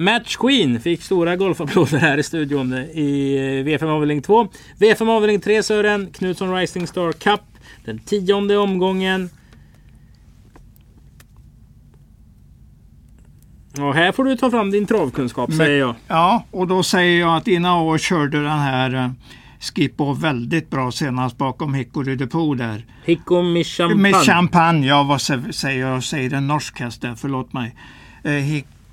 Match 0.00 0.36
Queen 0.36 0.80
fick 0.80 1.02
stora 1.02 1.36
golfapplåder 1.36 1.98
här 1.98 2.18
i 2.18 2.22
studion 2.22 2.72
i 2.74 3.36
eh, 3.36 3.66
V5 3.66 3.84
avdelning 3.88 4.22
2. 4.22 4.48
V5 4.78 5.10
avdelning 5.10 5.40
3 5.40 5.62
Sören, 5.62 6.10
Knutsson 6.12 6.54
Rising 6.54 6.86
Star 6.86 7.12
Cup. 7.12 7.40
Den 7.84 7.98
tionde 7.98 8.56
omgången. 8.56 9.30
Och 13.80 13.94
här 13.94 14.12
får 14.12 14.24
du 14.24 14.36
ta 14.36 14.50
fram 14.50 14.70
din 14.70 14.86
travkunskap 14.86 15.52
säger 15.52 15.78
jag. 15.78 15.94
Ja, 16.08 16.44
och 16.50 16.66
då 16.66 16.82
säger 16.82 17.20
jag 17.20 17.36
att 17.36 17.48
Inao 17.48 17.98
körde 17.98 18.38
den 18.42 18.58
här 18.58 18.94
eh, 18.94 19.10
Skippo 19.60 20.12
väldigt 20.12 20.70
bra 20.70 20.92
senast 20.92 21.38
bakom 21.38 21.74
Hickory 21.74 22.16
Depot 22.16 22.58
där. 22.58 22.84
Hicko 23.04 23.42
med 23.42 23.66
champagne. 23.66 24.02
Med 24.02 24.14
champagne, 24.14 24.86
ja 24.86 25.02
vad 25.02 25.18
sä- 25.18 25.52
säger 25.52 25.86
jag? 25.86 26.04
Säger 26.04 26.34
en 26.34 26.46
norsk 26.46 26.80
häst 26.80 27.02
där, 27.02 27.14
förlåt 27.14 27.52
mig. 27.52 27.74
Eh, 28.24 28.32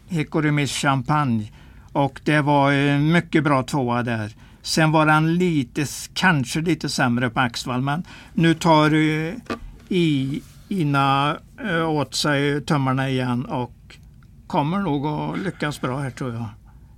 Hickory 0.07 0.67
Champagne. 0.67 1.51
Och 1.91 2.21
det 2.23 2.41
var 2.41 2.71
en 2.71 3.11
mycket 3.11 3.43
bra 3.43 3.63
tvåa 3.63 4.03
där. 4.03 4.31
Sen 4.61 4.91
var 4.91 5.07
han 5.07 5.35
lite, 5.35 5.85
kanske 6.13 6.61
lite 6.61 6.89
sämre 6.89 7.29
på 7.29 7.39
Axvall, 7.39 7.81
men 7.81 8.03
nu 8.33 8.53
tar 8.53 8.93
eh, 8.93 9.33
i, 9.89 10.41
Ina 10.69 11.37
eh, 11.69 11.89
åt 11.89 12.15
sig 12.15 12.61
tömmarna 12.61 13.09
igen 13.09 13.45
och 13.45 13.97
kommer 14.47 14.79
nog 14.79 15.05
att 15.05 15.39
lyckas 15.39 15.81
bra 15.81 15.99
här 15.99 16.09
tror 16.09 16.33
jag. 16.33 16.45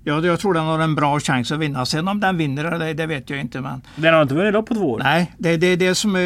Ja, 0.03 0.25
jag 0.25 0.39
tror 0.39 0.53
den 0.53 0.63
har 0.63 0.79
en 0.79 0.95
bra 0.95 1.19
chans 1.19 1.51
att 1.51 1.59
vinna. 1.59 1.85
Sen 1.85 2.07
om 2.07 2.19
den 2.19 2.37
vinner 2.37 2.65
eller 2.65 2.85
ej, 2.85 2.93
det 2.93 3.05
vet 3.05 3.29
jag 3.29 3.39
inte. 3.39 3.61
Men 3.61 3.81
Den 3.95 4.13
har 4.13 4.21
inte 4.21 4.33
vunnit 4.35 4.53
lopp 4.53 4.67
på 4.67 4.73
två 4.73 4.91
år. 4.91 4.99
Nej, 5.03 5.31
det, 5.37 5.57
det 5.57 5.67
är 5.67 5.77
det 5.77 5.95
som 5.95 6.15
är, 6.15 6.19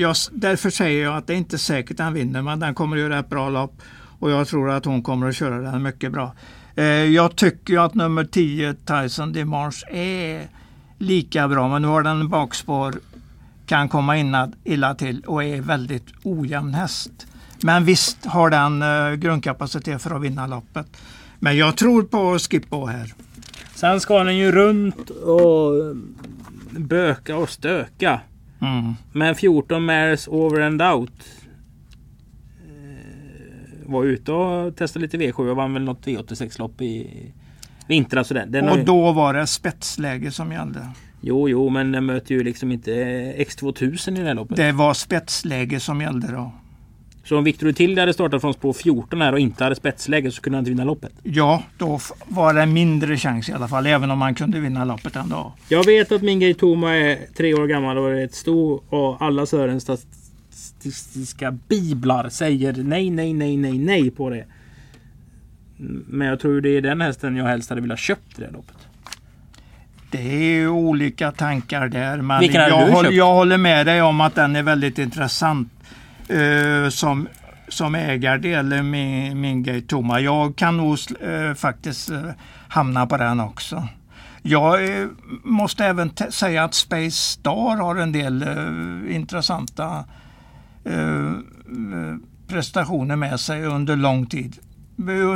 jag, 0.00 0.16
därför 0.32 0.70
säger 0.70 1.04
jag 1.04 1.16
att 1.16 1.26
det 1.26 1.32
är 1.32 1.36
inte 1.36 1.58
säkert 1.58 1.96
den 1.96 2.14
vinner, 2.14 2.42
men 2.42 2.60
den 2.60 2.74
kommer 2.74 2.96
att 2.96 3.02
göra 3.02 3.18
ett 3.18 3.28
bra 3.28 3.48
lopp. 3.48 3.82
Och 4.24 4.30
jag 4.30 4.48
tror 4.48 4.70
att 4.70 4.84
hon 4.84 5.02
kommer 5.02 5.28
att 5.28 5.36
köra 5.36 5.58
den 5.58 5.82
mycket 5.82 6.12
bra. 6.12 6.32
Eh, 6.74 6.84
jag 6.84 7.36
tycker 7.36 7.78
att 7.78 7.94
nummer 7.94 8.24
10, 8.24 8.74
Tyson 8.74 9.32
Demarche, 9.32 9.86
är 9.90 10.48
lika 10.98 11.48
bra, 11.48 11.68
men 11.68 11.82
nu 11.82 11.88
har 11.88 12.02
den 12.02 12.28
bakspår, 12.28 12.94
kan 13.66 13.88
komma 13.88 14.18
illa, 14.18 14.52
illa 14.64 14.94
till 14.94 15.20
och 15.20 15.44
är 15.44 15.60
väldigt 15.60 16.06
ojämn 16.22 16.74
häst. 16.74 17.26
Men 17.62 17.84
visst 17.84 18.26
har 18.26 18.50
den 18.50 18.82
eh, 18.82 19.12
grundkapacitet 19.12 20.02
för 20.02 20.16
att 20.16 20.22
vinna 20.22 20.46
loppet. 20.46 20.86
Men 21.38 21.56
jag 21.56 21.76
tror 21.76 22.02
på 22.02 22.38
Skippo 22.38 22.86
här. 22.86 23.14
Sen 23.74 24.00
ska 24.00 24.24
den 24.24 24.36
ju 24.36 24.52
runt 24.52 25.10
och 25.10 25.96
böka 26.70 27.36
och 27.36 27.50
stöka. 27.50 28.20
Mm. 28.60 28.94
Men 29.12 29.34
14 29.34 29.84
Mares 29.84 30.28
Over 30.28 30.60
and 30.60 30.82
Out. 30.82 31.43
Var 33.86 34.04
ute 34.04 34.32
och 34.32 34.76
testade 34.76 35.02
lite 35.02 35.16
V7 35.16 35.50
och 35.50 35.56
vann 35.56 35.74
väl 35.74 35.82
något 35.82 36.06
V86-lopp 36.06 36.80
i 36.80 37.10
vintras. 37.86 38.30
och 38.30 38.36
Den. 38.46 38.68
Och 38.68 38.78
då 38.78 39.12
var 39.12 39.34
det 39.34 39.46
spetsläge 39.46 40.30
som 40.30 40.52
gällde. 40.52 40.88
Jo, 41.20 41.48
jo, 41.48 41.68
men 41.68 41.92
den 41.92 42.06
möter 42.06 42.34
ju 42.34 42.44
liksom 42.44 42.72
inte 42.72 42.90
X2000 43.38 44.18
i 44.18 44.20
det 44.20 44.26
här 44.26 44.34
loppet. 44.34 44.56
Det 44.56 44.72
var 44.72 44.94
spetsläge 44.94 45.80
som 45.80 46.00
gällde 46.00 46.32
då. 46.32 46.52
Så 47.24 47.38
om 47.38 47.44
Victor 47.44 47.68
Utilde 47.68 48.02
hade 48.02 48.12
startat 48.12 48.40
från 48.40 48.54
spår 48.54 48.72
14 48.72 49.20
här 49.20 49.32
och 49.32 49.38
inte 49.38 49.64
hade 49.64 49.76
spetsläge 49.76 50.30
så 50.30 50.42
kunde 50.42 50.56
han 50.56 50.62
inte 50.62 50.70
vinna 50.70 50.84
loppet. 50.84 51.12
Ja, 51.22 51.62
då 51.78 52.00
var 52.26 52.54
det 52.54 52.66
mindre 52.66 53.16
chans 53.16 53.48
i 53.48 53.52
alla 53.52 53.68
fall, 53.68 53.86
även 53.86 54.10
om 54.10 54.18
man 54.18 54.34
kunde 54.34 54.60
vinna 54.60 54.84
loppet 54.84 55.16
ändå. 55.16 55.52
Jag 55.68 55.84
vet 55.84 56.12
att 56.12 56.22
min 56.22 56.40
Gay 56.40 56.54
Toma 56.54 56.96
är 56.96 57.18
tre 57.36 57.54
år 57.54 57.66
gammal 57.66 57.98
och 57.98 58.10
är 58.10 58.24
ett 58.24 58.34
sto 58.34 58.82
och 58.88 59.22
alla 59.22 59.46
Sörens 59.46 59.84
statistiska 60.54 61.50
biblar 61.68 62.28
säger 62.28 62.72
nej, 62.72 63.10
nej, 63.10 63.32
nej, 63.34 63.56
nej, 63.56 63.78
nej 63.78 64.10
på 64.10 64.30
det. 64.30 64.44
Men 66.06 66.28
jag 66.28 66.40
tror 66.40 66.60
det 66.60 66.68
är 66.76 66.80
den 66.82 67.00
hästen 67.00 67.36
jag 67.36 67.44
helst 67.46 67.68
hade 67.70 67.80
velat 67.82 67.98
köpt 67.98 68.38
i 68.38 68.42
det 68.42 68.50
loppet. 68.50 68.76
Det 70.10 70.18
är 70.34 70.42
ju 70.58 70.68
olika 70.68 71.32
tankar 71.32 71.88
där. 71.88 72.22
Men 72.22 72.40
Vilken 72.40 72.60
hade 72.60 72.74
jag, 72.74 72.88
du 72.88 72.92
håller, 72.92 73.08
köpt? 73.08 73.16
jag 73.16 73.32
håller 73.34 73.56
med 73.58 73.86
dig 73.86 74.02
om 74.02 74.20
att 74.20 74.34
den 74.34 74.56
är 74.56 74.62
väldigt 74.62 74.98
intressant. 74.98 75.68
eh, 76.28 76.88
som, 76.88 77.28
som 77.68 77.94
ägardel, 77.94 78.82
min, 78.82 79.40
min 79.40 79.62
Gay 79.62 79.80
Toma. 79.80 80.20
Jag 80.20 80.56
kan 80.56 80.76
nog 80.76 80.98
eh, 81.20 81.54
faktiskt 81.54 82.10
eh, 82.10 82.30
hamna 82.68 83.06
på 83.06 83.16
den 83.16 83.40
också. 83.40 83.88
Jag 84.42 84.78
måste 85.42 85.84
även 85.84 86.10
säga 86.30 86.64
att 86.64 86.74
Space 86.74 87.10
Star 87.10 87.76
har 87.76 87.96
en 87.96 88.12
del 88.12 88.44
intressanta 89.10 90.04
prestationer 92.48 93.16
med 93.16 93.40
sig 93.40 93.64
under 93.64 93.96
lång 93.96 94.26
tid. 94.26 94.56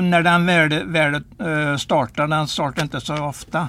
När 0.03 0.23
den 0.23 0.47
väl, 0.93 1.15
eh, 1.15 1.77
startar, 1.77 2.27
den 2.29 2.49
startar 2.49 2.83
inte 2.83 3.01
så 3.01 3.25
ofta. 3.25 3.69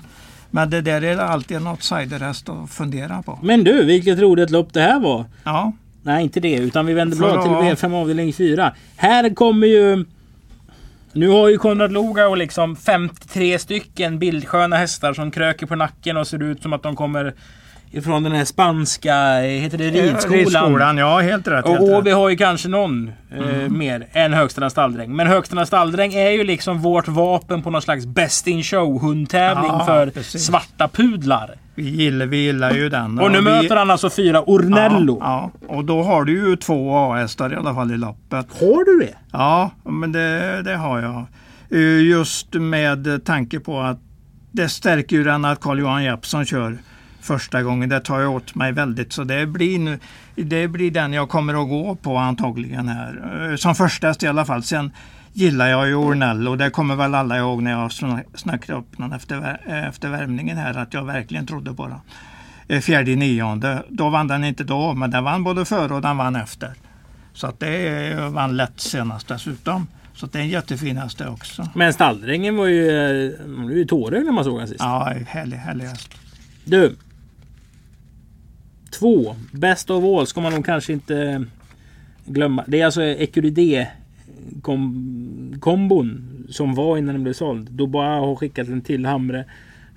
Men 0.52 0.70
det 0.70 0.82
där 0.82 1.04
är 1.04 1.18
alltid 1.18 1.58
en 1.58 1.68
outsiderhäst 1.68 2.50
att 2.50 2.70
fundera 2.70 3.22
på. 3.22 3.40
Men 3.44 3.64
du, 3.64 3.86
vilket 3.86 4.20
roligt 4.20 4.50
lopp 4.50 4.74
det 4.74 4.82
här 4.82 5.00
var. 5.00 5.26
Ja, 5.44 5.72
Nej, 6.04 6.24
inte 6.24 6.40
det. 6.40 6.56
Utan 6.56 6.86
vi 6.86 6.94
vänder 6.94 7.18
blad 7.18 7.42
till 7.44 7.52
att- 7.52 7.64
V5 7.80 7.94
avdelning 7.96 8.34
4. 8.34 8.74
Här 8.96 9.36
kommer 9.36 9.68
ju... 9.68 10.06
Nu 11.14 11.28
har 11.30 11.50
ju 11.50 11.58
Konrad 11.58 11.92
Lugauer 11.92 12.36
liksom 12.36 12.76
53 12.76 13.60
stycken 13.60 14.20
bildsköna 14.20 14.76
hästar 14.78 15.14
som 15.14 15.32
kröker 15.32 15.66
på 15.66 15.76
nacken 15.76 16.18
och 16.18 16.28
ser 16.28 16.44
ut 16.44 16.62
som 16.62 16.74
att 16.74 16.84
de 16.84 16.96
kommer 16.96 17.34
ifrån 17.92 18.24
den 18.24 18.32
här 18.32 18.46
spanska, 18.46 19.40
heter 19.42 19.78
det 19.78 19.90
ridskolan? 19.90 20.40
Ridskolan, 20.40 20.98
ja 20.98 21.20
helt 21.20 21.48
rätt. 21.48 21.66
Helt 21.68 21.80
Och 21.80 21.88
rätt. 21.88 21.98
Åby 21.98 22.12
har 22.12 22.30
ju 22.30 22.38
kanske 22.38 22.70
någon 22.70 23.08
eh, 23.32 23.38
Mm. 23.60 23.78
mer 23.78 24.08
än 24.12 24.34
Högstrand 24.34 24.72
stalldräng. 24.72 25.16
Men 25.16 25.28
Högstrand 25.28 25.68
stalldräng 25.68 26.14
är 26.14 26.30
ju 26.30 26.44
liksom 26.44 26.80
vårt 26.82 27.08
vapen 27.08 27.62
på 27.62 27.70
någon 27.70 27.82
slags 27.82 28.06
Best 28.06 28.48
in 28.48 28.64
show 28.64 29.02
hundtävling 29.02 29.66
Ja, 29.72 29.86
för 29.86 30.08
precis. 30.10 30.46
svarta 30.46 30.88
pudlar. 30.88 31.56
Vi, 31.76 31.90
gillar, 31.90 32.26
vi 32.26 32.38
gillar 32.38 32.72
ju 32.72 32.90
den. 32.90 33.20
Och 33.20 33.32
nu 33.32 33.38
vi, 33.38 33.44
möter 33.44 33.76
han 33.76 33.92
alltså 33.92 34.10
fyra 34.10 34.44
Ornello. 34.48 35.18
Ja, 35.22 35.52
ja, 35.68 35.76
och 35.76 35.86
då 35.86 36.04
har 36.04 36.24
du 36.24 36.50
ju 36.50 36.56
två 36.56 36.98
A-hästar 36.98 37.54
i 37.54 37.56
alla 37.56 37.74
fall 37.76 37.92
i 37.92 37.98
loppet. 37.98 38.46
Har 38.60 38.86
du 38.86 39.06
det? 39.06 39.16
Ja, 39.32 39.72
men 39.84 40.12
det, 40.12 40.62
det 40.64 40.76
har 40.76 41.00
jag. 41.02 41.26
Eh, 41.72 42.02
Just 42.02 42.54
med 42.54 43.26
tanke 43.26 43.60
på 43.60 43.80
att 43.82 44.00
det 44.52 44.70
stärker 44.70 45.16
ju 45.16 45.24
den 45.24 45.46
att 45.46 45.60
Carl-Johan 45.60 46.04
Jeppsson 46.04 46.46
kör 46.46 46.78
första 47.22 47.64
gången. 47.64 47.90
Det 47.90 48.00
tar 48.00 48.20
jag 48.20 48.32
åt 48.36 48.56
mig 48.56 48.72
väldigt. 48.72 49.14
Så 49.14 49.24
det 49.24 49.46
blir, 49.46 49.80
nu, 49.80 50.00
det 50.36 50.68
blir 50.68 50.92
den 50.92 51.14
jag 51.14 51.30
kommer 51.30 51.62
att 51.64 51.70
gå 51.70 51.96
på 51.96 52.18
antagligen 52.18 52.88
här. 52.88 53.48
Eh, 53.52 53.56
Som 53.56 53.76
första 53.76 54.08
häst 54.08 54.24
i 54.24 54.28
alla 54.28 54.46
fall. 54.46 54.64
Sen 54.64 54.92
gillar 55.34 55.68
jag 55.68 55.88
ju 55.88 55.96
Ornello. 55.96 56.56
Det 56.56 56.70
kommer 56.70 56.96
väl 56.96 57.16
alla 57.16 57.38
ihåg 57.38 57.62
när 57.64 57.72
jag 57.72 57.88
sna- 57.90 58.24
snackade 58.36 58.80
upp 58.80 58.98
den 58.98 59.12
efter, 59.14 59.36
vär- 59.36 59.88
efter 59.90 60.10
värmningen 60.10 60.58
här. 60.58 60.78
Att 60.78 60.94
jag 60.94 61.06
verkligen 61.06 61.46
trodde 61.46 61.74
på 61.74 61.88
den. 61.88 61.98
Eh, 62.68 62.82
Fjärde 62.82 63.16
nionde. 63.16 63.84
Då 63.90 64.10
vann 64.10 64.28
den 64.28 64.44
inte 64.44 64.64
då, 64.64 64.94
men 64.94 65.12
den 65.12 65.24
vann 65.24 65.44
både 65.44 65.66
före 65.66 65.94
och 65.94 66.02
den 66.02 66.18
vann 66.18 66.36
efter. 66.36 66.74
Så 67.34 67.48
att 67.48 67.60
det 67.60 68.08
eh, 68.12 68.30
vann 68.30 68.58
lätt 68.58 68.80
senast 68.80 69.28
dessutom. 69.28 69.88
Så 70.14 70.26
det 70.26 70.38
är 70.38 70.42
en 70.42 70.50
jättefin 70.50 70.98
häst 70.98 71.22
också. 71.22 71.68
Men 71.76 71.94
stalldrängen 71.94 72.58
var 72.58 72.66
ju, 72.66 72.90
eh, 72.90 73.46
blev 73.66 73.78
ju 73.78 73.86
tårögd 73.86 74.26
när 74.26 74.32
man 74.32 74.44
såg 74.44 74.54
honom 74.54 74.68
sist. 74.68 74.80
Ja, 74.80 75.14
härlig, 75.28 75.58
härlig 75.58 75.86
häst. 75.86 76.10
Du. 76.66 76.96
Två. 78.92 79.36
Best 79.52 79.90
of 79.90 80.04
all 80.04 80.28
ska 80.28 80.42
man 80.42 80.54
nog 80.54 80.66
kanske 80.66 80.94
inte 80.94 81.46
glömma. 82.26 82.64
Det 82.68 82.82
är 82.82 82.86
alltså 82.86 83.04
Ecuride 83.04 83.88
kom, 84.62 85.56
kombon 85.60 86.26
som 86.50 86.76
var 86.76 86.98
innan 86.98 87.16
den 87.16 87.24
blev 87.24 87.34
såld. 87.34 87.72
Doboa 87.72 88.20
har 88.20 88.36
skickat 88.36 88.68
den 88.68 88.82
till 88.82 89.06
Hamre. 89.06 89.46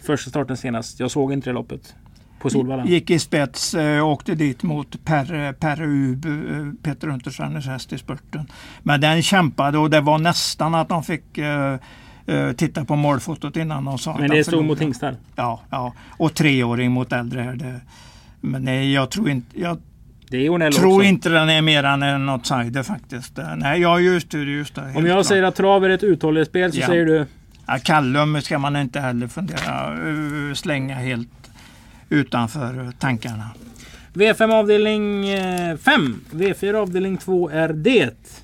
Första 0.02 0.30
starten 0.30 0.56
senast. 0.56 1.00
Jag 1.00 1.10
såg 1.10 1.32
inte 1.32 1.50
det 1.50 1.54
loppet. 1.54 1.94
På 2.38 2.50
Solvalla. 2.50 2.84
Gick 2.84 3.10
i 3.10 3.18
spets 3.18 3.74
eh, 3.74 4.06
åkte 4.06 4.34
dit 4.34 4.62
mot 4.62 5.04
Per, 5.04 5.52
per 5.52 5.82
Ub, 5.82 6.24
eh, 6.24 6.32
Peter 6.82 7.08
Untersteiners 7.08 7.66
häst 7.66 7.92
i 7.92 7.98
spurten. 7.98 8.46
Men 8.82 9.00
den 9.00 9.22
kämpade 9.22 9.78
och 9.78 9.90
det 9.90 10.00
var 10.00 10.18
nästan 10.18 10.74
att 10.74 10.88
de 10.88 11.04
fick 11.04 11.38
eh, 11.38 11.76
eh, 12.26 12.52
titta 12.52 12.84
på 12.84 12.96
målfotot 12.96 13.56
innan 13.56 13.84
de 13.84 13.98
sa 13.98 14.18
Men 14.18 14.30
de 14.30 14.36
det 14.36 14.44
stod 14.44 14.64
mot 14.64 14.80
hingstar. 14.80 15.16
Ja, 15.36 15.60
ja. 15.70 15.92
Och 16.10 16.34
treåring 16.34 16.92
mot 16.92 17.12
äldre 17.12 17.42
här. 17.42 17.54
Det, 17.54 17.80
men 18.42 18.62
nej, 18.64 18.92
jag 18.92 19.10
tror 19.10 19.30
inte, 19.30 19.60
jag 19.60 19.78
tror 20.74 20.96
också. 20.96 21.02
inte 21.02 21.28
den 21.28 21.48
är 21.48 21.62
mer 21.62 21.84
än 21.84 22.02
en 22.02 22.28
outsider 22.28 22.82
faktiskt. 22.82 23.38
Eh, 23.38 23.56
Nej, 23.56 23.80
ja 23.80 24.00
just 24.00 24.30
det. 24.30 24.38
Just 24.38 24.74
det 24.74 24.80
Om 24.82 25.06
jag 25.06 25.14
klart. 25.14 25.26
säger 25.26 25.42
att 25.42 25.54
trav 25.54 25.84
är 25.84 25.88
ett 25.90 26.02
uthållighetsspel 26.02 26.72
så 26.72 26.80
Ja. 26.80 26.86
säger 26.86 27.06
du? 27.06 27.26
Ja, 27.66 27.78
Callum 27.84 28.40
ska 28.42 28.58
man 28.58 28.76
inte 28.76 29.00
heller 29.00 29.28
fundera 29.28 29.92
eh, 30.48 30.54
slänga 30.54 30.94
helt 30.94 31.28
utanför 32.08 32.84
eh, 32.84 32.90
tankarna. 32.90 33.50
V5 34.14 34.52
avdelning 34.52 35.24
5. 35.78 36.20
V4 36.30 36.74
avdelning 36.74 37.16
2 37.16 37.48
är 37.50 37.68
det. 37.68 38.41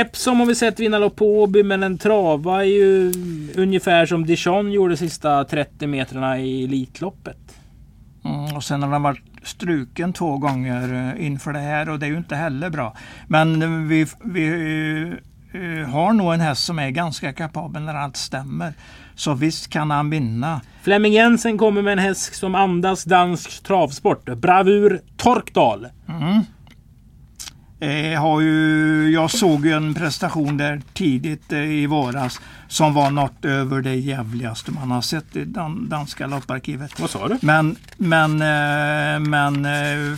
Epsom 0.00 0.40
har 0.40 0.46
vi 0.46 0.54
sett 0.54 0.80
vinna 0.80 0.98
lopp 0.98 1.16
på 1.16 1.42
Åby 1.42 1.62
men 1.62 1.80
den 1.80 1.98
travar 1.98 2.62
ju 2.62 3.12
ungefär 3.56 4.06
som 4.06 4.26
Dijon 4.26 4.72
gjorde 4.72 4.96
sista 4.96 5.44
30 5.44 5.86
metrarna 5.86 6.38
i 6.38 6.64
Elitloppet. 6.64 7.58
Mm, 8.24 8.56
och 8.56 8.64
sen 8.64 8.82
har 8.82 8.90
den 8.90 9.02
varit 9.02 9.22
struken 9.42 10.12
två 10.12 10.38
gånger 10.38 11.14
eh, 11.16 11.26
inför 11.26 11.52
det 11.52 11.58
här 11.58 11.88
och 11.88 11.98
det 11.98 12.06
är 12.06 12.10
ju 12.10 12.16
inte 12.16 12.36
heller 12.36 12.70
bra. 12.70 12.96
Men 13.28 13.62
eh, 13.62 13.68
vi, 13.68 14.06
vi 14.24 14.46
eh, 15.54 15.88
har 15.90 16.12
nog 16.12 16.34
en 16.34 16.40
häst 16.40 16.64
som 16.64 16.78
är 16.78 16.90
ganska 16.90 17.32
kapabel 17.32 17.82
när 17.82 17.94
allt 17.94 18.16
stämmer. 18.16 18.72
Så 19.14 19.34
visst 19.34 19.70
kan 19.70 19.90
han 19.90 20.10
vinna. 20.10 20.60
Flemming 20.82 21.12
Jensen 21.12 21.58
kommer 21.58 21.82
med 21.82 21.92
en 21.92 21.98
häst 21.98 22.34
som 22.34 22.54
andas 22.54 23.04
dansk 23.04 23.62
travsport. 23.62 24.24
Bravur 24.24 25.00
Torkdal. 25.16 25.86
Mm. 26.08 26.40
Eh, 27.84 28.20
har 28.20 28.40
ju, 28.40 29.10
jag 29.10 29.30
såg 29.30 29.66
ju 29.66 29.72
en 29.72 29.94
prestation 29.94 30.56
där 30.56 30.82
tidigt 30.92 31.52
eh, 31.52 31.58
i 31.58 31.86
våras 31.86 32.40
som 32.68 32.94
var 32.94 33.10
något 33.10 33.44
över 33.44 33.82
det 33.82 33.94
jävligaste 33.94 34.70
man 34.70 34.90
har 34.90 35.00
sett 35.00 35.36
i 35.36 35.44
dan, 35.44 35.88
danska 35.88 36.26
lopparkivet. 36.26 37.00
Vad 37.00 37.10
sa 37.10 37.28
du? 37.28 37.38
Men, 37.42 37.76
men, 37.96 38.32
eh, 38.32 39.20
men 39.20 39.66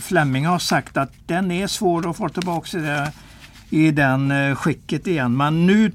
Flemming 0.01 0.45
har 0.45 0.59
sagt 0.59 0.97
att 0.97 1.11
den 1.25 1.51
är 1.51 1.67
svår 1.67 2.09
att 2.09 2.17
få 2.17 2.29
tillbaka 2.29 2.77
i, 2.77 2.81
det, 2.81 3.11
i 3.69 3.91
den 3.91 4.55
skicket 4.55 5.07
igen. 5.07 5.37
Men 5.37 5.65
nu 5.65 5.91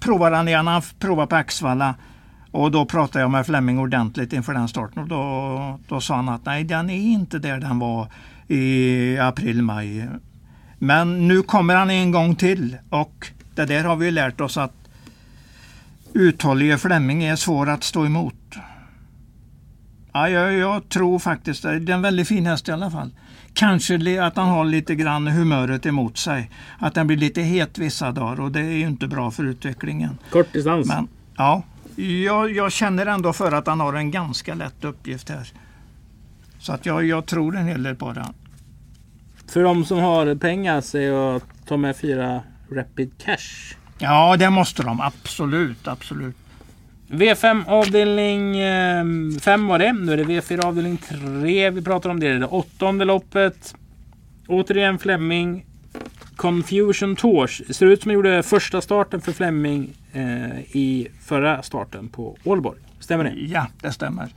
provar 0.00 0.32
han 0.32 0.48
igen. 0.48 0.66
Han 0.66 0.82
provar 0.98 1.26
på 1.26 1.36
Axvalla. 1.36 1.94
Och 2.50 2.70
då 2.70 2.84
pratade 2.84 3.20
jag 3.20 3.30
med 3.30 3.46
Flemming 3.46 3.78
ordentligt 3.78 4.32
inför 4.32 4.54
den 4.54 4.68
starten 4.68 5.02
och 5.02 5.08
då, 5.08 5.78
då 5.88 6.00
sa 6.00 6.16
han 6.16 6.28
att 6.28 6.44
nej, 6.44 6.64
den 6.64 6.90
är 6.90 6.96
inte 6.96 7.38
där 7.38 7.58
den 7.58 7.78
var 7.78 8.08
i 8.48 9.18
april, 9.18 9.62
maj. 9.62 10.08
Men 10.82 11.28
nu 11.28 11.42
kommer 11.42 11.74
han 11.74 11.90
en 11.90 12.10
gång 12.10 12.34
till 12.34 12.76
och 12.90 13.26
det 13.54 13.64
där 13.64 13.84
har 13.84 13.96
vi 13.96 14.10
lärt 14.10 14.40
oss 14.40 14.56
att 14.56 14.74
uthållige 16.12 16.78
Flemming 16.78 17.24
är 17.24 17.36
svår 17.36 17.68
att 17.68 17.84
stå 17.84 18.06
emot. 18.06 18.34
Ja, 20.12 20.28
jag, 20.28 20.52
jag 20.52 20.88
tror 20.88 21.18
faktiskt 21.18 21.62
det. 21.62 21.78
Det 21.78 21.92
är 21.92 21.94
en 21.94 22.02
väldigt 22.02 22.28
fin 22.28 22.46
häst 22.46 22.68
i 22.68 22.72
alla 22.72 22.90
fall. 22.90 23.10
Kanske 23.54 24.24
att 24.24 24.36
han 24.36 24.48
har 24.48 24.64
lite 24.64 24.94
grann 24.94 25.26
humöret 25.26 25.86
emot 25.86 26.18
sig. 26.18 26.50
Att 26.78 26.94
den 26.94 27.06
blir 27.06 27.16
lite 27.16 27.42
het 27.42 27.78
vissa 27.78 28.12
dagar 28.12 28.40
och 28.40 28.52
det 28.52 28.60
är 28.60 28.76
ju 28.76 28.86
inte 28.86 29.06
bra 29.06 29.30
för 29.30 29.44
utvecklingen. 29.44 30.18
Kort 30.30 30.52
distans. 30.52 30.88
Men 30.88 31.08
ja, 31.36 31.62
jag, 31.96 32.52
jag 32.52 32.72
känner 32.72 33.06
ändå 33.06 33.32
för 33.32 33.52
att 33.52 33.66
han 33.66 33.80
har 33.80 33.94
en 33.94 34.10
ganska 34.10 34.54
lätt 34.54 34.84
uppgift 34.84 35.28
här. 35.28 35.52
Så 36.58 36.72
att 36.72 36.86
jag, 36.86 37.04
jag 37.04 37.26
tror 37.26 37.56
en 37.56 37.66
hel 37.66 37.82
del 37.82 37.96
på 37.96 38.12
den. 38.12 38.34
För 39.50 39.62
de 39.62 39.84
som 39.84 39.98
har 39.98 40.34
pengar 40.34 40.80
så 40.80 40.98
är 40.98 41.36
att 41.36 41.42
ta 41.66 41.76
med 41.76 41.96
fyra 41.96 42.42
Rapid 42.72 43.10
Cash. 43.18 43.74
Ja, 43.98 44.36
det 44.36 44.50
måste 44.50 44.82
de. 44.82 45.00
Absolut, 45.00 45.88
absolut. 45.88 46.36
V5 47.08 47.68
avdelning 47.68 48.54
5 49.40 49.66
var 49.66 49.78
det. 49.78 49.92
Nu 49.92 50.12
är 50.12 50.16
det 50.16 50.24
V4 50.24 50.64
avdelning 50.64 50.96
3 50.96 51.70
vi 51.70 51.82
pratar 51.82 52.10
om. 52.10 52.20
Det 52.20 52.26
är 52.26 52.38
det 52.38 52.46
åttonde 52.46 53.04
loppet. 53.04 53.74
Återigen 54.48 54.98
Flemming. 54.98 55.66
Confusion 56.36 57.16
Tours. 57.16 57.62
Ser 57.70 57.86
ut 57.86 58.02
som 58.02 58.12
gjorde 58.12 58.42
första 58.42 58.80
starten 58.80 59.20
för 59.20 59.32
Flemming 59.32 59.90
eh, 60.12 60.60
i 60.60 61.08
förra 61.22 61.62
starten 61.62 62.08
på 62.08 62.36
Ålborg. 62.44 62.78
Stämmer 63.00 63.24
det? 63.24 63.34
Ja, 63.36 63.66
det 63.80 63.92
stämmer. 63.92 64.28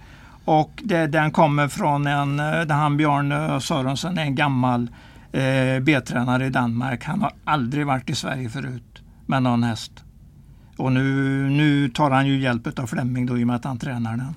Och 0.46 0.82
det, 0.84 1.08
den 1.08 1.32
kommer 1.32 1.68
från 1.68 2.08
en, 2.08 2.40
eh, 2.40 2.68
han 2.68 2.98
Björn 2.98 3.32
eh, 3.32 3.60
Sörensen 3.60 4.18
en 4.18 4.36
gammal 4.36 4.90
eh, 5.32 5.80
B-tränare 5.82 6.46
i 6.46 6.50
Danmark. 6.50 7.04
Han 7.04 7.22
har 7.22 7.32
aldrig 7.44 7.86
varit 7.86 8.10
i 8.10 8.16
Sverige 8.16 8.50
förut 8.50 9.02
med 9.26 9.44
någon 9.44 9.64
häst. 9.64 9.92
Och 10.78 10.92
nu, 10.92 11.04
nu 11.50 11.90
tar 11.90 12.12
han 12.12 12.28
ju 12.28 12.40
hjälp 12.40 12.80
av 12.80 12.88
Flemming 12.88 13.26
då 13.26 13.38
i 13.38 13.44
och 13.44 13.48
med 13.48 13.56
att 13.56 13.66
han 13.66 13.78
tränar 13.78 14.18
den. 14.18 14.34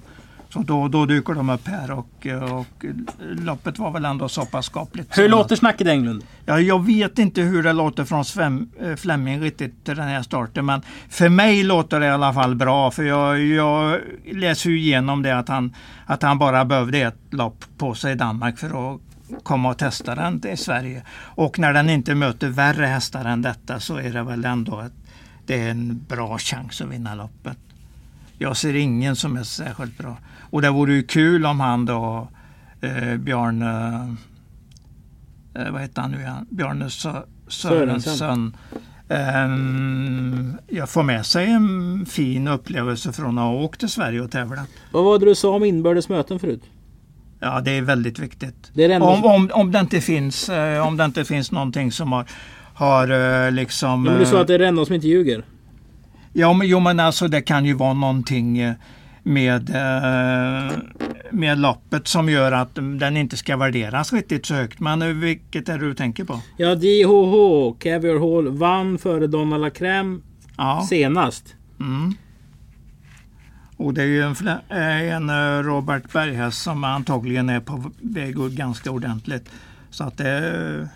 Så 0.48 0.62
då, 0.62 0.88
då 0.88 1.06
dyker 1.06 1.34
de 1.34 1.50
upp 1.50 1.68
här 1.68 1.90
och, 1.90 2.26
och 2.60 2.84
loppet 3.20 3.78
var 3.78 3.90
väl 3.90 4.04
ändå 4.04 4.28
så 4.28 4.46
pass 4.46 4.66
skapligt. 4.66 5.18
Hur 5.18 5.28
låter 5.28 5.56
snacket 5.56 5.86
Englund? 5.86 6.24
Ja, 6.44 6.60
jag 6.60 6.86
vet 6.86 7.18
inte 7.18 7.40
hur 7.40 7.62
det 7.62 7.72
låter 7.72 8.04
från 8.04 8.24
Svem, 8.24 8.70
eh, 8.80 8.94
Flemming 8.94 9.40
riktigt 9.40 9.84
till 9.84 9.96
den 9.96 10.08
här 10.08 10.22
starten 10.22 10.66
men 10.66 10.82
för 11.08 11.28
mig 11.28 11.62
låter 11.62 12.00
det 12.00 12.06
i 12.06 12.10
alla 12.10 12.32
fall 12.32 12.54
bra 12.54 12.90
för 12.90 13.02
jag, 13.02 13.40
jag 13.40 14.00
läser 14.32 14.70
ju 14.70 14.78
igenom 14.78 15.22
det 15.22 15.38
att 15.38 15.48
han, 15.48 15.74
att 16.06 16.22
han 16.22 16.38
bara 16.38 16.64
behövde 16.64 16.98
ett 16.98 17.20
lopp 17.30 17.64
på 17.78 17.94
sig 17.94 18.12
i 18.12 18.14
Danmark 18.14 18.58
för 18.58 18.94
att 18.94 19.00
komma 19.42 19.70
och 19.70 19.78
testa 19.78 20.14
den 20.14 20.46
i 20.46 20.56
Sverige. 20.56 21.02
Och 21.18 21.58
när 21.58 21.72
den 21.72 21.90
inte 21.90 22.14
möter 22.14 22.48
värre 22.48 22.86
hästar 22.86 23.24
än 23.24 23.42
detta 23.42 23.80
så 23.80 23.96
är 23.96 24.12
det 24.12 24.22
väl 24.22 24.44
ändå 24.44 24.80
ett, 24.80 24.92
det 25.46 25.60
är 25.60 25.70
en 25.70 26.04
bra 26.08 26.38
chans 26.38 26.80
att 26.80 26.88
vinna 26.88 27.14
loppet. 27.14 27.58
Jag 28.38 28.56
ser 28.56 28.74
ingen 28.74 29.16
som 29.16 29.36
är 29.36 29.42
särskilt 29.42 29.98
bra. 29.98 30.16
Och 30.50 30.62
det 30.62 30.70
vore 30.70 30.94
ju 30.94 31.02
kul 31.02 31.46
om 31.46 31.60
han 31.60 31.86
då, 31.86 32.28
eh, 32.80 33.16
Björn, 33.16 33.62
eh, 33.62 34.12
vad 35.72 35.80
heter 35.80 36.02
han 36.02 36.10
nu 36.10 36.20
igen? 36.20 36.46
Björn 36.50 36.90
Sörensen. 37.48 38.56
Eh, 39.08 39.48
jag 40.68 40.90
får 40.90 41.02
med 41.02 41.26
sig 41.26 41.50
en 41.50 42.06
fin 42.06 42.48
upplevelse 42.48 43.12
från 43.12 43.38
att 43.38 43.44
ha 43.44 43.52
åkt 43.52 43.80
till 43.80 43.88
Sverige 43.88 44.20
och 44.20 44.30
tävlat. 44.30 44.68
Vad 44.92 45.04
var 45.04 45.18
det 45.18 45.24
du 45.24 45.34
sa 45.34 45.54
om 45.54 45.64
inbördes 45.64 46.08
möten 46.08 46.38
förut? 46.38 46.62
Ja, 47.40 47.60
det 47.60 47.70
är 47.70 47.82
väldigt 47.82 48.18
viktigt. 48.18 48.70
Det 48.74 48.84
är 48.84 48.88
det 48.88 48.96
om, 48.96 49.24
om, 49.24 49.50
om, 49.52 49.72
det 49.72 49.80
inte 49.80 50.00
finns, 50.00 50.48
eh, 50.48 50.86
om 50.86 50.96
det 50.96 51.04
inte 51.04 51.24
finns 51.24 51.52
någonting 51.52 51.92
som 51.92 52.12
har, 52.12 52.26
har 52.74 53.44
eh, 53.46 53.52
liksom... 53.52 54.04
Ja, 54.04 54.10
men 54.10 54.20
du 54.20 54.26
sa 54.26 54.40
att 54.40 54.46
det 54.46 54.54
är 54.54 54.58
det 54.58 54.66
enda 54.66 54.84
som 54.84 54.94
inte 54.94 55.08
ljuger. 55.08 55.44
Ja, 56.38 56.52
men, 56.52 56.68
jo, 56.68 56.80
men 56.80 57.00
alltså 57.00 57.28
det 57.28 57.42
kan 57.42 57.64
ju 57.64 57.74
vara 57.74 57.92
någonting 57.92 58.58
eh, 58.58 58.74
med, 59.22 59.70
med 61.30 61.58
loppet 61.58 62.08
som 62.08 62.28
gör 62.28 62.52
att 62.52 62.74
den 62.74 63.16
inte 63.16 63.36
ska 63.36 63.56
värderas 63.56 64.12
riktigt 64.12 64.46
så 64.46 64.54
högt. 64.54 64.80
Men 64.80 65.20
vilket 65.20 65.68
är 65.68 65.78
det 65.78 65.86
du 65.86 65.94
tänker 65.94 66.24
på? 66.24 66.40
Ja, 66.56 66.74
DHH, 66.74 67.78
Caviar 67.78 68.18
Hall, 68.18 68.48
vann 68.48 68.98
före 68.98 69.26
Donna 69.26 69.58
La 69.58 69.68
Crème 69.68 70.20
ja. 70.56 70.86
senast. 70.88 71.54
Mm. 71.80 72.14
Och 73.76 73.94
det 73.94 74.02
är 74.02 74.06
ju 74.06 74.22
en, 74.22 74.36
en 75.30 75.62
Robert 75.62 76.12
Berghäst 76.12 76.62
som 76.62 76.84
antagligen 76.84 77.48
är 77.48 77.60
på 77.60 77.90
väg 78.00 78.36
ganska 78.36 78.90
ordentligt. 78.90 79.50
Så 79.90 80.04
att 80.04 80.18
det... 80.18 80.88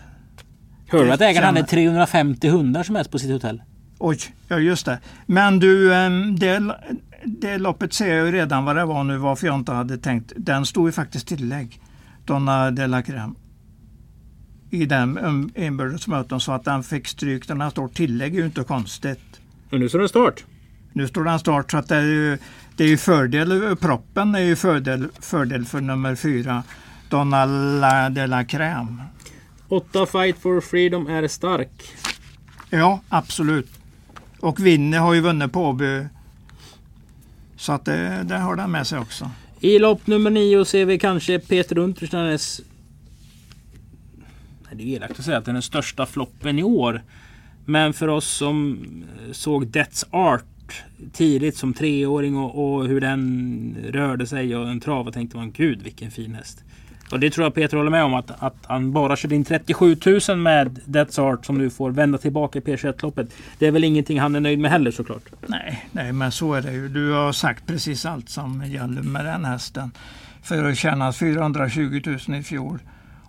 Hörde 0.87 1.05
du 1.05 1.11
att 1.11 1.21
ägaren 1.21 1.45
hade 1.45 1.63
350 1.63 2.49
hundar 2.49 2.83
som 2.83 2.95
helst 2.95 3.11
på 3.11 3.19
sitt 3.19 3.31
hotell? 3.31 3.61
Oj, 4.03 4.17
ja 4.47 4.59
just 4.59 4.85
det. 4.85 4.99
Men 5.25 5.59
du, 5.59 5.89
det, 6.37 6.75
det 7.25 7.57
loppet 7.57 7.93
ser 7.93 8.15
jag 8.15 8.25
ju 8.25 8.31
redan 8.31 8.65
vad 8.65 8.75
det 8.75 8.85
var 8.85 9.03
nu, 9.03 9.17
varför 9.17 9.47
jag 9.47 9.55
inte 9.55 9.71
hade 9.71 9.97
tänkt. 9.97 10.33
Den 10.35 10.65
stod 10.65 10.87
ju 10.87 10.91
faktisct 10.91 11.27
tillägg, 11.27 11.81
Donna 12.25 12.71
de 12.71 12.87
la 12.87 13.01
Crème. 13.01 13.35
I 14.69 14.85
den 14.85 15.51
inbördesmöten 15.55 16.39
så 16.39 16.51
att 16.51 16.63
den 16.63 16.83
fick 16.83 17.07
stryk. 17.07 17.47
Den 17.47 17.61
här 17.61 17.69
står 17.69 17.87
tillägg 17.87 18.35
är 18.35 18.39
ju 18.39 18.45
inte 18.45 18.63
konstigt. 18.63 19.41
Och 19.71 19.79
nu 19.79 19.89
står 19.89 19.99
den 19.99 20.09
start. 20.09 20.43
Nu 20.93 21.07
står 21.07 21.23
den 21.23 21.39
start 21.39 21.71
så 21.71 21.77
att 21.77 21.87
det 21.87 21.95
är 21.95 22.01
ju, 22.01 22.37
det 22.75 22.83
är 22.83 22.87
ju 22.87 22.97
fördel, 22.97 23.75
proppen 23.75 24.35
är 24.35 24.39
ju 24.39 24.55
fördel, 24.55 25.07
fördel 25.19 25.65
för 25.65 25.81
nummer 25.81 26.15
fyra, 26.15 26.63
Donna 27.09 27.45
de 28.09 28.27
la 28.27 28.43
Crème. 28.43 28.97
Åtta 29.67 30.05
Fight 30.05 30.39
for 30.39 30.61
Freedom 30.61 31.07
är 31.07 31.27
stark. 31.27 31.83
Ja, 32.69 33.01
absolut. 33.09 33.80
Och 34.41 34.65
Winne 34.65 34.97
har 34.97 35.13
ju 35.13 35.21
vunnit 35.21 35.51
på 35.51 35.65
Åby. 35.65 36.05
Så 37.55 37.71
att 37.71 37.85
det, 37.85 38.23
det 38.23 38.37
har 38.37 38.55
den 38.55 38.71
med 38.71 38.87
sig 38.87 38.99
också. 38.99 39.31
I 39.59 39.79
lopp 39.79 40.07
nummer 40.07 40.29
nio 40.29 40.65
ser 40.65 40.85
vi 40.85 40.99
kanske 40.99 41.39
Peter 41.39 41.77
Unterstrands... 41.77 42.61
Det 44.71 44.83
är 44.83 44.87
elakt 44.87 45.19
att 45.19 45.25
säga 45.25 45.37
att 45.37 45.45
det 45.45 45.51
är 45.51 45.53
den 45.53 45.61
största 45.61 46.05
floppen 46.05 46.59
i 46.59 46.63
år. 46.63 47.01
Men 47.65 47.93
för 47.93 48.07
oss 48.07 48.27
som 48.27 48.77
eh, 49.25 49.31
såg 49.31 49.65
Death's 49.65 50.05
Art 50.11 50.83
tidigt 51.13 51.57
som 51.57 51.73
treåring 51.73 52.37
och, 52.37 52.75
och 52.75 52.87
hur 52.87 53.01
den 53.01 53.77
rörde 53.89 54.27
sig 54.27 54.55
och 54.55 54.69
en 54.69 54.79
trav 54.79 55.07
och 55.07 55.13
tänkte 55.13 55.37
man 55.37 55.51
gud 55.51 55.81
vilken 55.81 56.11
fin 56.11 56.35
häst. 56.35 56.63
Och 57.11 57.19
det 57.19 57.29
tror 57.29 57.45
jag 57.45 57.53
Peter 57.53 57.77
håller 57.77 57.91
med 57.91 58.03
om 58.03 58.13
att, 58.13 58.31
att 58.43 58.55
han 58.63 58.91
bara 58.91 59.15
körde 59.15 59.35
in 59.35 59.45
37 59.45 59.97
000 60.29 60.37
med 60.37 60.79
Death's 60.85 61.19
Art 61.19 61.45
som 61.45 61.57
nu 61.57 61.69
får 61.69 61.91
vända 61.91 62.17
tillbaka 62.17 62.59
i 62.59 62.61
P21-loppet. 62.61 63.33
Det 63.59 63.67
är 63.67 63.71
väl 63.71 63.83
ingenting 63.83 64.19
han 64.19 64.35
är 64.35 64.39
nöjd 64.39 64.59
med 64.59 64.71
heller 64.71 64.91
såklart. 64.91 65.23
Nej, 65.47 65.85
nej 65.91 66.13
men 66.13 66.31
så 66.31 66.53
är 66.53 66.61
det 66.61 66.71
ju. 66.71 66.87
Du 66.87 67.11
har 67.11 67.31
sagt 67.31 67.67
precis 67.67 68.05
allt 68.05 68.29
som 68.29 68.63
gäller 68.65 69.01
med 69.01 69.25
den 69.25 69.45
hästen. 69.45 69.91
För 70.43 70.69
att 70.69 70.77
tjäna 70.77 71.13
420 71.13 72.01
000 72.27 72.39
i 72.39 72.43
fjol 72.43 72.79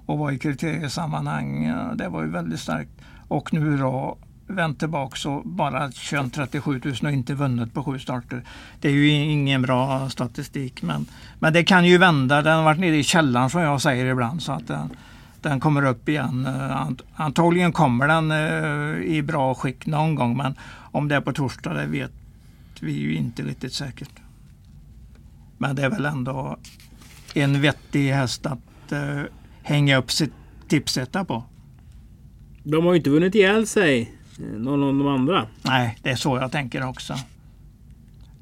och 0.07 0.19
vara 0.19 0.33
i 0.33 0.39
kriteriesammanhang, 0.39 1.73
det 1.95 2.09
var 2.09 2.23
ju 2.23 2.31
väldigt 2.31 2.61
starkt. 2.61 2.91
Och 3.29 3.53
nu 3.55 3.77
då 3.77 4.19
vänt 4.53 4.79
tillbaka 4.79 5.29
och 5.29 5.43
bara 5.45 5.91
kört 5.93 6.33
37 6.33 6.81
000 6.85 6.95
och 7.03 7.11
inte 7.11 7.35
vunnit 7.35 7.75
på 7.75 7.85
sju 7.85 7.99
starter. 7.99 8.43
Det 8.81 8.89
är 8.89 8.93
ju 8.93 9.09
ingen 9.09 9.63
bra 9.63 10.11
statistik 10.11 10.83
men, 10.83 11.07
men 11.39 11.53
det 11.53 11.65
kan 11.65 11.87
ju 11.87 11.99
vända. 11.99 12.43
Den 12.43 12.57
har 12.57 12.65
varit 12.65 12.81
nere 12.81 12.97
i 12.97 13.05
källaren 13.05 13.51
som 13.51 13.61
jag 13.61 13.83
säger 13.83 14.07
ibland 14.07 14.43
så 14.43 14.53
att 14.53 14.67
den, 14.67 14.91
den 15.41 15.61
kommer 15.61 15.85
upp 15.85 16.09
igen. 16.09 16.47
Eh, 16.47 16.89
antagligen 17.15 17.73
kommer 17.73 18.09
den 18.09 18.31
eh, 18.31 19.17
i 19.17 19.23
bra 19.23 19.55
skick 19.55 19.87
någon 19.87 20.15
gång 20.15 20.37
men 20.37 20.55
om 20.93 21.09
det 21.09 21.15
är 21.15 21.21
på 21.21 21.33
torsdag 21.33 21.75
det 21.75 21.87
vet 21.87 22.13
vi 22.81 22.93
ju 22.93 23.15
inte 23.15 23.43
riktigt 23.43 23.73
säkert. 23.73 24.21
Men 25.59 25.77
det 25.77 25.83
är 25.83 25.91
väl 25.91 26.07
ändå 26.07 26.57
en 27.35 27.61
vettig 27.61 28.13
häst 28.13 28.47
att 28.47 28.93
uh, 28.93 29.23
hänga 29.63 29.97
upp 29.97 30.13
sitt 30.13 30.33
tipsetta 30.69 31.25
på. 31.25 31.45
De 32.63 32.85
har 32.85 32.93
ju 32.93 32.99
inte 32.99 33.11
vunnit 33.11 33.35
ihjäl 33.35 33.67
sig 33.67 34.22
någon 34.39 34.83
av 34.83 34.89
de 34.89 35.07
andra. 35.07 35.47
Nej, 35.63 35.99
det 36.03 36.11
är 36.11 36.17
så 36.17 36.37
jag 36.37 36.53
tänker 36.53 36.89
också. 36.89 37.15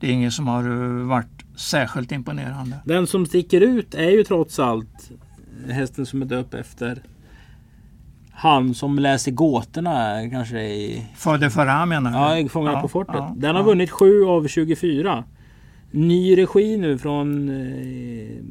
Det 0.00 0.06
är 0.06 0.10
ingen 0.10 0.32
som 0.32 0.48
har 0.48 0.70
eh, 0.70 1.06
varit 1.06 1.44
särskilt 1.56 2.12
imponerande. 2.12 2.76
Den 2.84 3.06
som 3.06 3.26
sticker 3.26 3.60
ut 3.60 3.94
är 3.94 4.10
ju 4.10 4.24
trots 4.24 4.58
allt 4.58 5.10
hästen 5.68 6.06
som 6.06 6.22
är 6.22 6.26
döpt 6.26 6.54
efter 6.54 7.02
han 8.40 8.74
som 8.74 8.98
läser 8.98 9.30
gåtorna 9.30 10.28
kanske 10.30 10.60
i... 10.60 11.06
Fader 11.16 11.48
Farah 11.48 11.86
menar 11.86 12.34
du? 12.34 12.42
Ja, 12.42 12.48
Fångarna 12.48 12.76
ja, 12.78 12.80
på 12.80 12.88
fortet. 12.88 13.14
Ja, 13.14 13.34
Den 13.36 13.54
har 13.54 13.62
ja. 13.62 13.66
vunnit 13.66 13.90
7 13.90 14.24
av 14.24 14.48
24. 14.48 15.24
Ny 15.90 16.36
regi 16.38 16.76
nu 16.76 16.98
från 16.98 17.48
eh, 17.48 18.44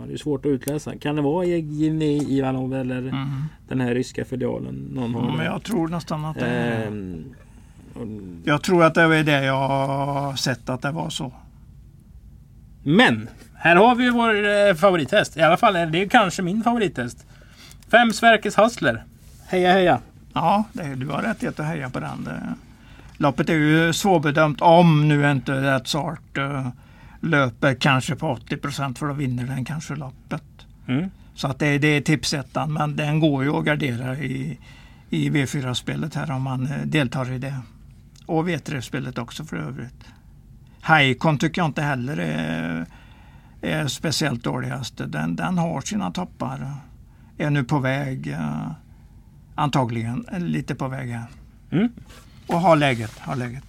Ja, 0.00 0.06
det 0.06 0.12
är 0.12 0.16
svårt 0.16 0.46
att 0.46 0.50
utläsa. 0.50 0.98
Kan 0.98 1.16
det 1.16 1.22
vara 1.22 1.46
Evgenij 1.46 2.38
Ivanov 2.38 2.74
eller 2.74 2.98
mm. 2.98 3.44
den 3.68 3.80
här 3.80 3.94
ryska 3.94 4.24
filialen? 4.24 4.74
Någon 4.74 5.14
har 5.14 5.28
mm, 5.28 5.46
jag 5.46 5.62
tror 5.62 5.88
nästan 5.88 6.24
att 6.24 6.38
det 6.38 6.46
är... 6.46 6.86
Ehm, 6.86 7.34
jag 8.44 8.62
tror 8.62 8.84
att 8.84 8.94
det 8.94 9.02
är 9.02 9.24
det 9.24 9.44
jag 9.44 9.68
har 9.68 10.36
sett 10.36 10.68
att 10.68 10.82
det 10.82 10.90
var 10.90 11.10
så. 11.10 11.32
Men! 12.82 13.28
Här 13.54 13.76
har 13.76 13.94
vi 13.94 14.10
vår 14.10 14.48
eh, 14.48 14.74
favorithäst. 14.74 15.36
I 15.36 15.40
alla 15.40 15.56
fall 15.56 15.76
är 15.76 15.86
det 15.86 16.08
kanske 16.08 16.42
min 16.42 16.62
favorithäst. 16.62 17.26
Fem 17.90 18.12
Sverkes 18.12 18.58
Hustler. 18.58 19.04
Heja 19.48 19.72
heja! 19.72 20.00
Ja, 20.32 20.64
det, 20.72 20.94
du 20.94 21.08
har 21.08 21.22
rätt 21.22 21.60
att 21.60 21.66
heja 21.66 21.90
på 21.90 22.00
den. 22.00 22.28
Loppet 23.16 23.48
är 23.48 23.54
ju 23.54 23.92
svårbedömt 23.92 24.60
om 24.60 25.08
nu 25.08 25.30
inte 25.30 25.52
rätt 25.52 25.86
sort 25.86 26.38
uh, 26.38 26.68
löper 27.26 27.74
kanske 27.74 28.16
på 28.16 28.28
80 28.28 28.56
procent 28.56 28.98
för 28.98 29.06
då 29.06 29.12
vinner 29.12 29.46
den 29.46 29.64
kanske 29.64 29.96
loppet. 29.96 30.42
Mm. 30.86 31.10
Så 31.34 31.48
att 31.48 31.58
det, 31.58 31.78
det 31.78 31.88
är 31.88 32.00
tipsettan 32.00 32.72
men 32.72 32.96
den 32.96 33.20
går 33.20 33.44
ju 33.44 33.50
att 33.50 33.64
gardera 33.64 34.18
i, 34.18 34.58
i 35.10 35.30
V4-spelet 35.30 36.14
här 36.14 36.30
om 36.30 36.42
man 36.42 36.66
eh, 36.66 36.86
deltar 36.86 37.32
i 37.32 37.38
det. 37.38 37.60
Och 38.26 38.48
V3-spelet 38.48 39.18
också 39.18 39.44
för 39.44 39.56
övrigt. 39.56 40.04
Haikon 40.80 41.38
tycker 41.38 41.60
jag 41.60 41.68
inte 41.68 41.82
heller 41.82 42.16
är, 42.16 42.86
är 43.60 43.86
speciellt 43.86 44.44
dåligast. 44.44 45.00
Den, 45.06 45.36
den 45.36 45.58
har 45.58 45.80
sina 45.80 46.10
toppar. 46.10 46.74
Är 47.38 47.50
nu 47.50 47.64
på 47.64 47.78
väg, 47.78 48.26
uh, 48.26 48.70
antagligen 49.54 50.26
lite 50.38 50.74
på 50.74 50.88
väg 50.88 51.10
här. 51.10 51.26
Mm. 51.70 51.88
Och 52.46 52.60
har 52.60 52.76
läget, 52.76 53.18
har 53.18 53.36
läget. 53.36 53.64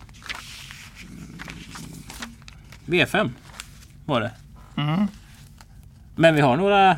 V5 2.85 3.31
var 4.07 4.21
det. 4.21 4.31
Mm. 4.77 5.07
Men 6.15 6.35
vi 6.35 6.41
har 6.41 6.57
några 6.57 6.91
eh, 6.91 6.97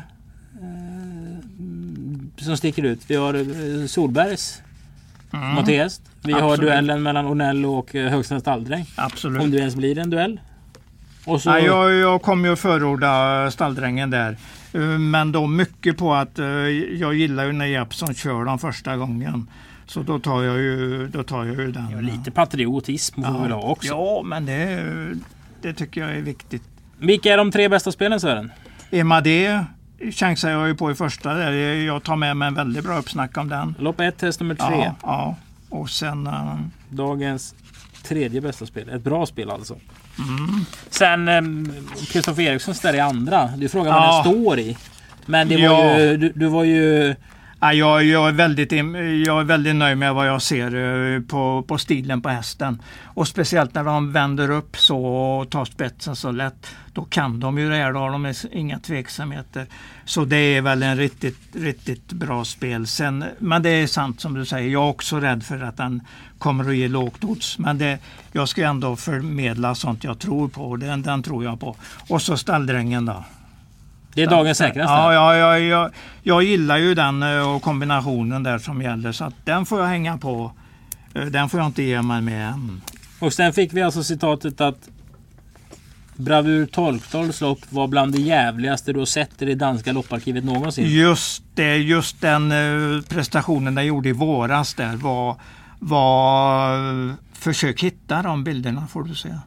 som 2.36 2.56
sticker 2.56 2.82
ut. 2.82 3.00
Vi 3.06 3.16
har 3.16 3.34
eh, 3.34 3.86
Solbergs 3.86 4.62
mm. 5.32 5.48
Montest. 5.48 6.02
Vi 6.22 6.32
Absolut. 6.32 6.42
har 6.42 6.56
duellen 6.56 7.02
mellan 7.02 7.26
Onell 7.26 7.66
och 7.66 7.94
eh, 7.94 8.10
Högstens 8.10 8.42
stalldräng. 8.42 8.86
Absolut. 8.96 9.42
Om 9.42 9.50
det 9.50 9.58
ens 9.58 9.76
blir 9.76 9.98
en 9.98 10.10
duell. 10.10 10.40
Och 11.24 11.42
så... 11.42 11.48
ja, 11.48 11.58
jag, 11.58 11.92
jag 11.92 12.22
kommer 12.22 12.48
ju 12.48 12.56
förorda 12.56 13.50
stalldrängen 13.50 14.10
där. 14.10 14.36
Eh, 14.72 14.80
Men 14.80 15.32
då 15.32 15.46
mycket 15.46 15.96
på 15.96 16.14
att 16.14 16.38
jag 16.98 17.14
gillar 17.14 17.44
ju 17.44 17.52
när 17.52 17.66
Jeppson 17.66 18.14
kör 18.14 18.44
dem 18.44 18.58
första 18.58 18.96
gången. 18.96 19.46
Så 19.86 20.02
då 20.02 20.18
tar 20.18 20.42
jag 20.42 20.58
ju, 20.58 21.08
då 21.08 21.22
tar 21.22 21.44
jag 21.44 21.56
ju 21.56 21.72
den. 21.72 21.90
Ja, 21.90 22.00
lite 22.00 22.30
patriotism 22.30 23.22
får 23.22 23.32
vi 23.32 23.38
väl 23.38 23.52
ha 23.52 23.62
också. 23.62 23.88
Ja, 23.88 24.22
men 24.24 24.46
det, 24.46 24.84
det 25.62 25.72
tycker 25.72 26.00
jag 26.00 26.10
är 26.10 26.20
viktigt. 26.22 26.62
Vilka 27.00 27.32
är 27.32 27.36
de 27.36 27.50
tre 27.50 27.68
bästa 27.68 27.92
spelen 27.92 28.20
Sören? 28.20 28.52
Emadé 28.90 29.64
chansar 30.12 30.50
jag 30.50 30.68
ju 30.68 30.74
på 30.74 30.90
i 30.90 30.94
första. 30.94 31.34
Där. 31.34 31.52
Jag 31.74 32.02
tar 32.02 32.16
med 32.16 32.36
mig 32.36 32.48
en 32.48 32.54
väldigt 32.54 32.84
bra 32.84 32.98
uppsnack 32.98 33.36
om 33.36 33.48
den. 33.48 33.74
Lopp 33.78 34.00
1, 34.00 34.22
häst 34.22 34.40
nummer 34.40 34.54
3. 34.54 34.64
Ja, 34.70 34.94
ja. 35.02 35.36
Och 35.68 35.90
sen... 35.90 36.26
eh, 36.26 36.54
Dagens 36.88 37.54
tredje 38.02 38.40
bästa 38.40 38.66
spel. 38.66 38.88
Ett 38.88 39.02
bra 39.04 39.26
spel 39.26 39.50
alltså. 39.50 39.74
Mm. 40.18 40.64
Sen 40.90 41.72
Kristoffer 42.12 42.42
Erikssons 42.42 42.80
där 42.80 42.94
i 42.94 43.00
andra. 43.00 43.46
Det 43.56 43.64
är 43.64 43.68
frågan 43.68 43.94
vad 43.94 44.02
Ja. 44.04 44.22
den 44.24 44.32
står 44.32 44.58
i. 44.58 44.76
Men 45.26 45.48
det 45.48 45.54
Ja. 45.54 45.76
var 45.76 45.98
ju, 45.98 46.16
du, 46.16 46.32
du 46.34 46.46
var 46.46 46.64
ju... 46.64 47.14
Ja, 47.62 47.72
jag, 47.72 48.04
jag, 48.04 48.28
är 48.28 48.32
väldigt, 48.32 48.72
jag 49.26 49.40
är 49.40 49.44
väldigt 49.44 49.76
nöjd 49.76 49.98
med 49.98 50.14
vad 50.14 50.28
jag 50.28 50.42
ser 50.42 50.74
eh, 50.74 51.20
på, 51.20 51.64
på 51.68 51.78
stilen 51.78 52.22
på 52.22 52.28
hästen. 52.28 52.82
Och 53.04 53.28
speciellt 53.28 53.74
när 53.74 53.84
de 53.84 54.12
vänder 54.12 54.50
upp 54.50 54.76
så 54.76 55.04
och 55.04 55.50
tar 55.50 55.64
spetsen 55.64 56.16
så 56.16 56.30
lätt. 56.30 56.66
Då 56.92 57.04
kan 57.04 57.40
de 57.40 57.58
ju 57.58 57.70
det 57.70 57.76
här, 57.76 57.92
då 57.92 57.98
har 57.98 58.10
de 58.10 58.34
inga 58.52 58.78
tveksamheter. 58.78 59.66
Så 60.04 60.24
det 60.24 60.36
är 60.36 60.62
väl 60.62 60.82
en 60.82 60.96
riktigt, 60.96 61.38
riktigt 61.52 62.12
bra 62.12 62.44
spel. 62.44 62.86
Sen, 62.86 63.24
men 63.38 63.62
det 63.62 63.70
är 63.70 63.86
sant 63.86 64.20
som 64.20 64.34
du 64.34 64.44
säger, 64.44 64.70
jag 64.70 64.84
är 64.84 64.88
också 64.88 65.20
rädd 65.20 65.42
för 65.42 65.60
att 65.62 65.76
den 65.76 66.02
kommer 66.38 66.68
att 66.68 66.76
ge 66.76 66.88
lågt 66.88 67.24
odds. 67.24 67.58
Men 67.58 67.78
det, 67.78 67.98
jag 68.32 68.48
ska 68.48 68.64
ändå 68.64 68.96
förmedla 68.96 69.74
sånt 69.74 70.04
jag 70.04 70.18
tror 70.18 70.48
på 70.48 70.62
och 70.62 70.78
den, 70.78 71.02
den 71.02 71.22
tror 71.22 71.44
jag 71.44 71.60
på. 71.60 71.76
Och 72.08 72.22
så 72.22 72.36
stalldrängen 72.36 73.06
då. 73.06 73.24
Det 74.14 74.22
är 74.22 74.26
dagens 74.30 74.58
säkraste. 74.58 74.92
Ja, 74.92 75.12
ja, 75.14 75.36
ja, 75.36 75.58
jag, 75.58 75.90
jag 76.22 76.42
gillar 76.42 76.76
ju 76.76 76.94
den 76.94 77.22
eh, 77.22 77.54
och 77.54 77.62
kombinationen 77.62 78.42
där 78.42 78.58
som 78.58 78.82
gäller 78.82 79.12
så 79.12 79.24
att 79.24 79.34
den 79.44 79.66
får 79.66 79.80
jag 79.80 79.86
hänga 79.86 80.18
på. 80.18 80.52
Eh, 81.14 81.22
Den 81.24 81.48
får 81.48 81.60
jag 81.60 81.66
inte 81.66 81.82
ge 81.82 82.02
mig 82.02 82.20
med 82.20 82.48
än. 82.50 82.80
Och 83.18 83.32
sen 83.32 83.52
fick 83.52 83.72
vi 83.72 83.82
alltså 83.82 84.02
citatet 84.04 84.60
att 84.60 84.88
Bravur 86.16 86.66
Tolkdals 86.66 87.40
lopp 87.40 87.58
var 87.68 87.86
bland 87.88 88.12
det 88.12 88.20
jävligaste 88.22 88.92
du 88.92 88.98
har 88.98 89.06
sett 89.06 89.42
i 89.42 89.44
det 89.44 89.54
danska 89.54 89.92
lopparkivet 89.92 90.44
någonsin. 90.44 90.86
Just, 90.88 91.42
det, 91.54 91.76
just 91.76 92.20
den 92.20 92.52
eh, 92.52 93.02
prestationen 93.08 93.76
jag 93.76 93.86
gjorde 93.86 94.08
i 94.08 94.12
våras 94.12 94.74
där 94.74 94.96
var, 94.96 95.36
var 95.78 97.14
försök 97.32 97.82
hitta 97.82 98.22
de 98.22 98.44
bilderna 98.44 98.86
får 98.86 99.02
du 99.04 99.14
säga. 99.14 99.40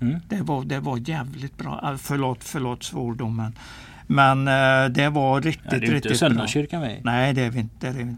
Mm. 0.00 0.20
Det, 0.28 0.42
var, 0.42 0.64
det 0.64 0.80
var 0.80 1.08
jävligt 1.08 1.56
bra. 1.58 1.80
Ah, 1.82 1.96
Förlåt, 1.98 2.38
förlåt 2.44 2.82
svordomen. 2.84 3.52
Men 4.06 4.48
eh, 4.48 4.90
det 4.90 5.08
var 5.08 5.40
riktigt, 5.40 5.72
Ja, 5.72 5.78
det 5.78 5.86
är 5.86 5.90
ju 5.90 5.96
inte 5.96 6.08
riktigt 6.08 6.20
bra. 6.20 6.28
Söndagskyrkan 6.28 6.80
med. 6.80 7.00
Nej, 7.04 7.34
det 7.34 7.42
är 7.42 7.50
vi 7.50 7.60
inte. 7.60 7.92
Det 7.92 8.00
är, 8.00 8.16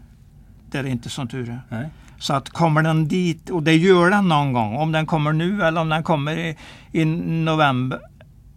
det 0.71 0.77
är 0.77 0.85
inte 0.85 1.09
som 1.09 1.27
tur 1.27 1.49
är. 1.49 1.61
Nej. 1.69 1.89
Så 2.19 2.33
att 2.33 2.49
kommer 2.49 2.83
den 2.83 3.07
dit, 3.07 3.49
och 3.49 3.63
det 3.63 3.75
gör 3.75 4.09
den 4.09 4.27
någon 4.27 4.53
gång, 4.53 4.75
om 4.75 4.91
den 4.91 5.05
kommer 5.05 5.33
nu 5.33 5.63
eller 5.63 5.81
om 5.81 5.89
den 5.89 6.03
kommer 6.03 6.37
i, 6.37 6.57
i 6.91 7.05
november, 7.05 7.99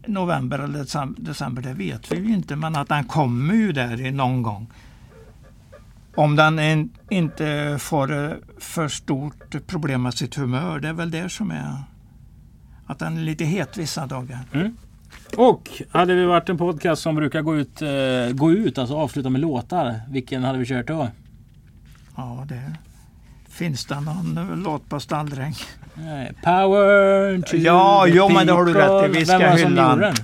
november 0.07 0.59
eller 0.59 0.79
december, 1.25 1.62
det 1.62 1.75
vet 1.75 2.12
vi 2.12 2.16
ju 2.16 2.35
inte. 2.35 2.57
Men 2.57 2.77
att 2.77 2.88
den 2.88 3.05
kommer 3.05 3.55
ju 3.55 3.73
där 3.73 4.11
någon 4.11 4.42
gång. 4.42 4.66
Om 6.14 6.37
den 6.37 6.59
in, 6.59 6.90
inte 7.11 7.77
får 7.81 8.25
eh, 8.25 8.31
för 8.59 8.88
stort 8.88 9.66
problem 9.66 10.03
med 10.03 10.14
sitt 10.14 10.35
humör, 10.35 10.81
det 10.81 10.88
är 10.88 10.92
väl 10.92 11.11
det 11.11 11.29
som 11.29 11.51
är 11.51 11.77
att 12.87 12.99
den 12.99 13.18
är 13.18 13.23
lite 13.23 13.45
het 13.45 13.77
vissa 13.77 14.07
dagar. 14.07 14.38
Och 15.37 15.71
hade 15.90 16.14
vi 16.14 16.25
varit 16.25 16.49
en 16.49 16.59
podcast 16.59 17.03
som 17.03 17.14
brukar 17.14 17.42
gå 17.42 17.57
ut, 17.57 17.83
eh, 17.83 17.88
gå 18.33 18.53
ut 18.53 18.79
alltså 18.79 18.97
avsluta 18.97 19.31
med 19.31 19.40
låtar. 19.40 20.01
Vilken 20.09 20.45
hade 20.45 20.59
vi 20.59 20.66
kört 20.66 20.87
då? 20.87 21.09
Ja, 22.16 22.45
det 22.49 22.77
Finns 23.49 23.85
det 23.85 24.01
någon 24.01 24.38
eh, 24.38 24.57
låt 24.57 24.88
på 24.88 25.01
stalldräng? 25.01 25.55
Power 26.42 27.42
to 27.42 27.57
Ja, 27.57 28.07
jo, 28.07 28.29
men 28.29 28.47
det 28.47 28.53
har 28.53 28.64
du 28.64 28.73
rätt 28.75 29.11
i. 29.11 29.18
Vi 29.18 29.27
ska 29.27 29.38
hylla 29.38 29.97
den? 29.97 30.14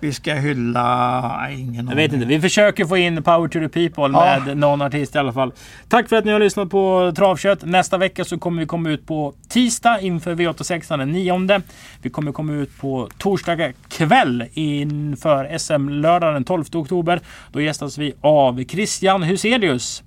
Vi 0.00 0.12
ska 0.12 0.34
hylla... 0.34 1.38
Nej, 1.38 1.60
ingen 1.60 1.88
Jag 1.88 1.96
vet 1.96 2.12
inte. 2.12 2.26
Vi 2.26 2.40
försöker 2.40 2.84
få 2.84 2.96
in 2.96 3.22
Power 3.22 3.48
to 3.48 3.58
the 3.58 3.68
people 3.68 4.02
Ja. 4.12 4.40
med 4.44 4.56
någon 4.56 4.82
artist 4.82 5.14
i 5.14 5.18
alla 5.18 5.32
fall. 5.32 5.52
Tack 5.88 6.08
för 6.08 6.16
att 6.16 6.24
ni 6.24 6.32
har 6.32 6.40
lyssnat 6.40 6.70
på 6.70 7.12
Travkött. 7.16 7.64
Nästa 7.64 7.98
vecka 7.98 8.24
så 8.24 8.38
kommer 8.38 8.60
vi 8.62 8.66
komma 8.66 8.90
ut 8.90 9.06
på 9.06 9.34
tisdag 9.48 10.00
inför 10.00 10.34
V86 10.34 10.96
den 10.98 11.12
9. 11.12 11.60
Vi 12.02 12.10
kommer 12.10 12.32
komma 12.32 12.52
ut 12.52 12.78
på 12.80 13.08
torsdag 13.18 13.72
kväll 13.88 14.44
inför 14.52 15.58
SM-lördag 15.58 16.34
den 16.34 16.44
12 16.44 16.64
oktober. 16.74 17.20
Då 17.52 17.60
gästas 17.60 17.98
vi 17.98 18.12
av 18.20 18.64
Christian 18.64 19.22
Huselius. 19.22 20.02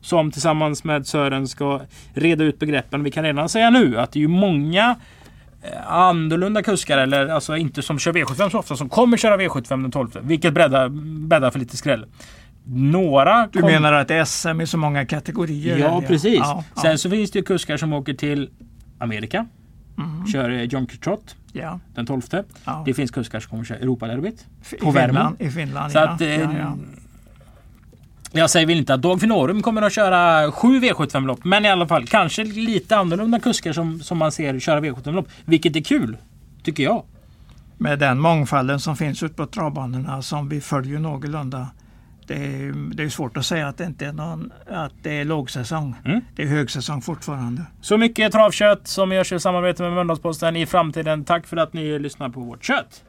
Som 0.00 0.30
tillsammans 0.30 0.84
med 0.84 1.06
Sören 1.06 1.48
ska 1.48 1.80
reda 2.14 2.44
ut 2.44 2.58
begreppen. 2.58 3.02
Vi 3.04 3.10
kan 3.10 3.24
redan 3.24 3.48
säga 3.48 3.70
nu 3.70 3.98
att 3.98 4.12
det 4.12 4.18
är 4.18 4.20
ju 4.20 4.28
många 4.28 4.96
annorlunda 5.86 6.62
kuskar 6.62 6.98
eller 6.98 7.28
alltså 7.28 7.56
inte 7.56 7.82
som 7.82 7.98
kör 7.98 8.12
V75 8.12 8.50
så 8.50 8.58
ofta 8.58 8.76
som 8.76 8.88
kommer 8.88 9.16
köra 9.16 9.36
V75 9.36 9.82
den 9.82 9.90
12. 9.90 10.10
Vilket 10.22 10.54
bäddar, 10.54 10.88
bäddar 11.28 11.50
för 11.50 11.58
lite 11.58 11.76
skräll. 11.76 12.06
Några 12.64 13.46
Du 13.52 13.60
kom- 13.60 13.70
menar 13.70 13.92
att 13.92 14.10
är 14.10 14.24
SM 14.24 14.60
i 14.60 14.66
så 14.66 14.78
många 14.78 15.06
kategorier? 15.06 15.78
Ja 15.78 15.98
eller? 15.98 16.08
precis. 16.08 16.38
Ja, 16.38 16.64
Sen 16.82 16.90
ja, 16.90 16.96
så 16.98 17.10
finns 17.10 17.30
det 17.30 17.38
ju 17.38 17.44
kuskar 17.44 17.76
som 17.76 17.92
åker 17.92 18.14
till 18.14 18.50
Amerika. 18.98 19.46
Mm. 19.98 20.26
Kör 20.26 20.50
eh, 20.50 20.62
Jonker 20.62 20.96
Trot 20.96 21.36
ja, 21.52 21.80
den 21.94 22.06
12. 22.06 22.22
ja. 22.64 22.82
Det 22.86 22.94
finns 22.94 23.10
kuskar 23.10 23.40
som 23.40 23.50
kommer 23.50 23.64
köra 23.64 23.78
Europaderbyt. 23.78 24.46
På 24.80 24.90
Värmland. 24.90 25.36
Finland, 25.38 25.50
I 25.50 25.50
Finland, 25.50 25.92
Så 25.92 25.98
att, 25.98 26.20
eh, 26.20 26.40
ja, 26.40 26.48
ja. 26.58 26.76
Jag 28.34 28.50
säger 28.50 28.66
väl 28.66 28.78
inte 28.78 28.94
att 28.94 29.02
Dag 29.02 29.20
Finorum 29.20 29.62
kommer 29.62 29.82
att 29.82 29.92
köra 29.92 30.52
sju 30.52 30.80
V75-lopp. 30.80 31.44
Men 31.44 31.64
i 31.64 31.70
alla 31.70 31.88
fall 31.88 32.06
kanske 32.06 32.44
lite 32.44 32.96
annorlunda 32.96 33.40
kuskar 33.40 33.72
som, 33.72 34.00
som 34.00 34.18
man 34.18 34.32
ser 34.32 34.58
köra 34.58 34.80
V75-lopp. 34.80 35.28
Vilket 35.44 35.76
är 35.76 35.80
kul. 35.80 36.16
Tycker 36.62 36.82
jag. 36.82 37.04
Med 37.78 37.98
den 37.98 38.20
mångfalden 38.20 38.80
som 38.80 38.96
finns 38.96 39.22
ute 39.22 39.34
på 39.34 39.46
travbanorna 39.46 40.22
som 40.22 40.48
vi 40.48 40.60
följer 40.60 40.98
någorlunda. 40.98 41.68
Det 42.26 42.34
är, 42.34 42.94
det 42.94 43.02
är 43.02 43.08
svårt 43.08 43.36
att 43.36 43.46
säga 43.46 43.68
att 43.68 43.78
det 43.78 43.84
inte 43.84 44.06
är, 44.06 44.12
någon, 44.12 44.52
att 44.70 44.92
det 45.02 45.20
är 45.20 45.24
lågsäsong. 45.24 45.94
Mm. 46.04 46.20
Det 46.36 46.42
är 46.42 46.46
högsäsong 46.46 47.02
fortfarande. 47.02 47.62
Så 47.80 47.96
mycket 47.96 48.32
travkött 48.32 48.88
som 48.88 49.12
görs 49.12 49.32
i 49.32 49.40
samarbete 49.40 49.82
med 49.82 49.92
Mölndalsposten 49.92 50.56
i 50.56 50.66
framtiden. 50.66 51.24
Tack 51.24 51.46
för 51.46 51.56
att 51.56 51.72
ni 51.72 51.98
lyssnar 51.98 52.28
på 52.28 52.40
vårt 52.40 52.64
kött. 52.64 53.02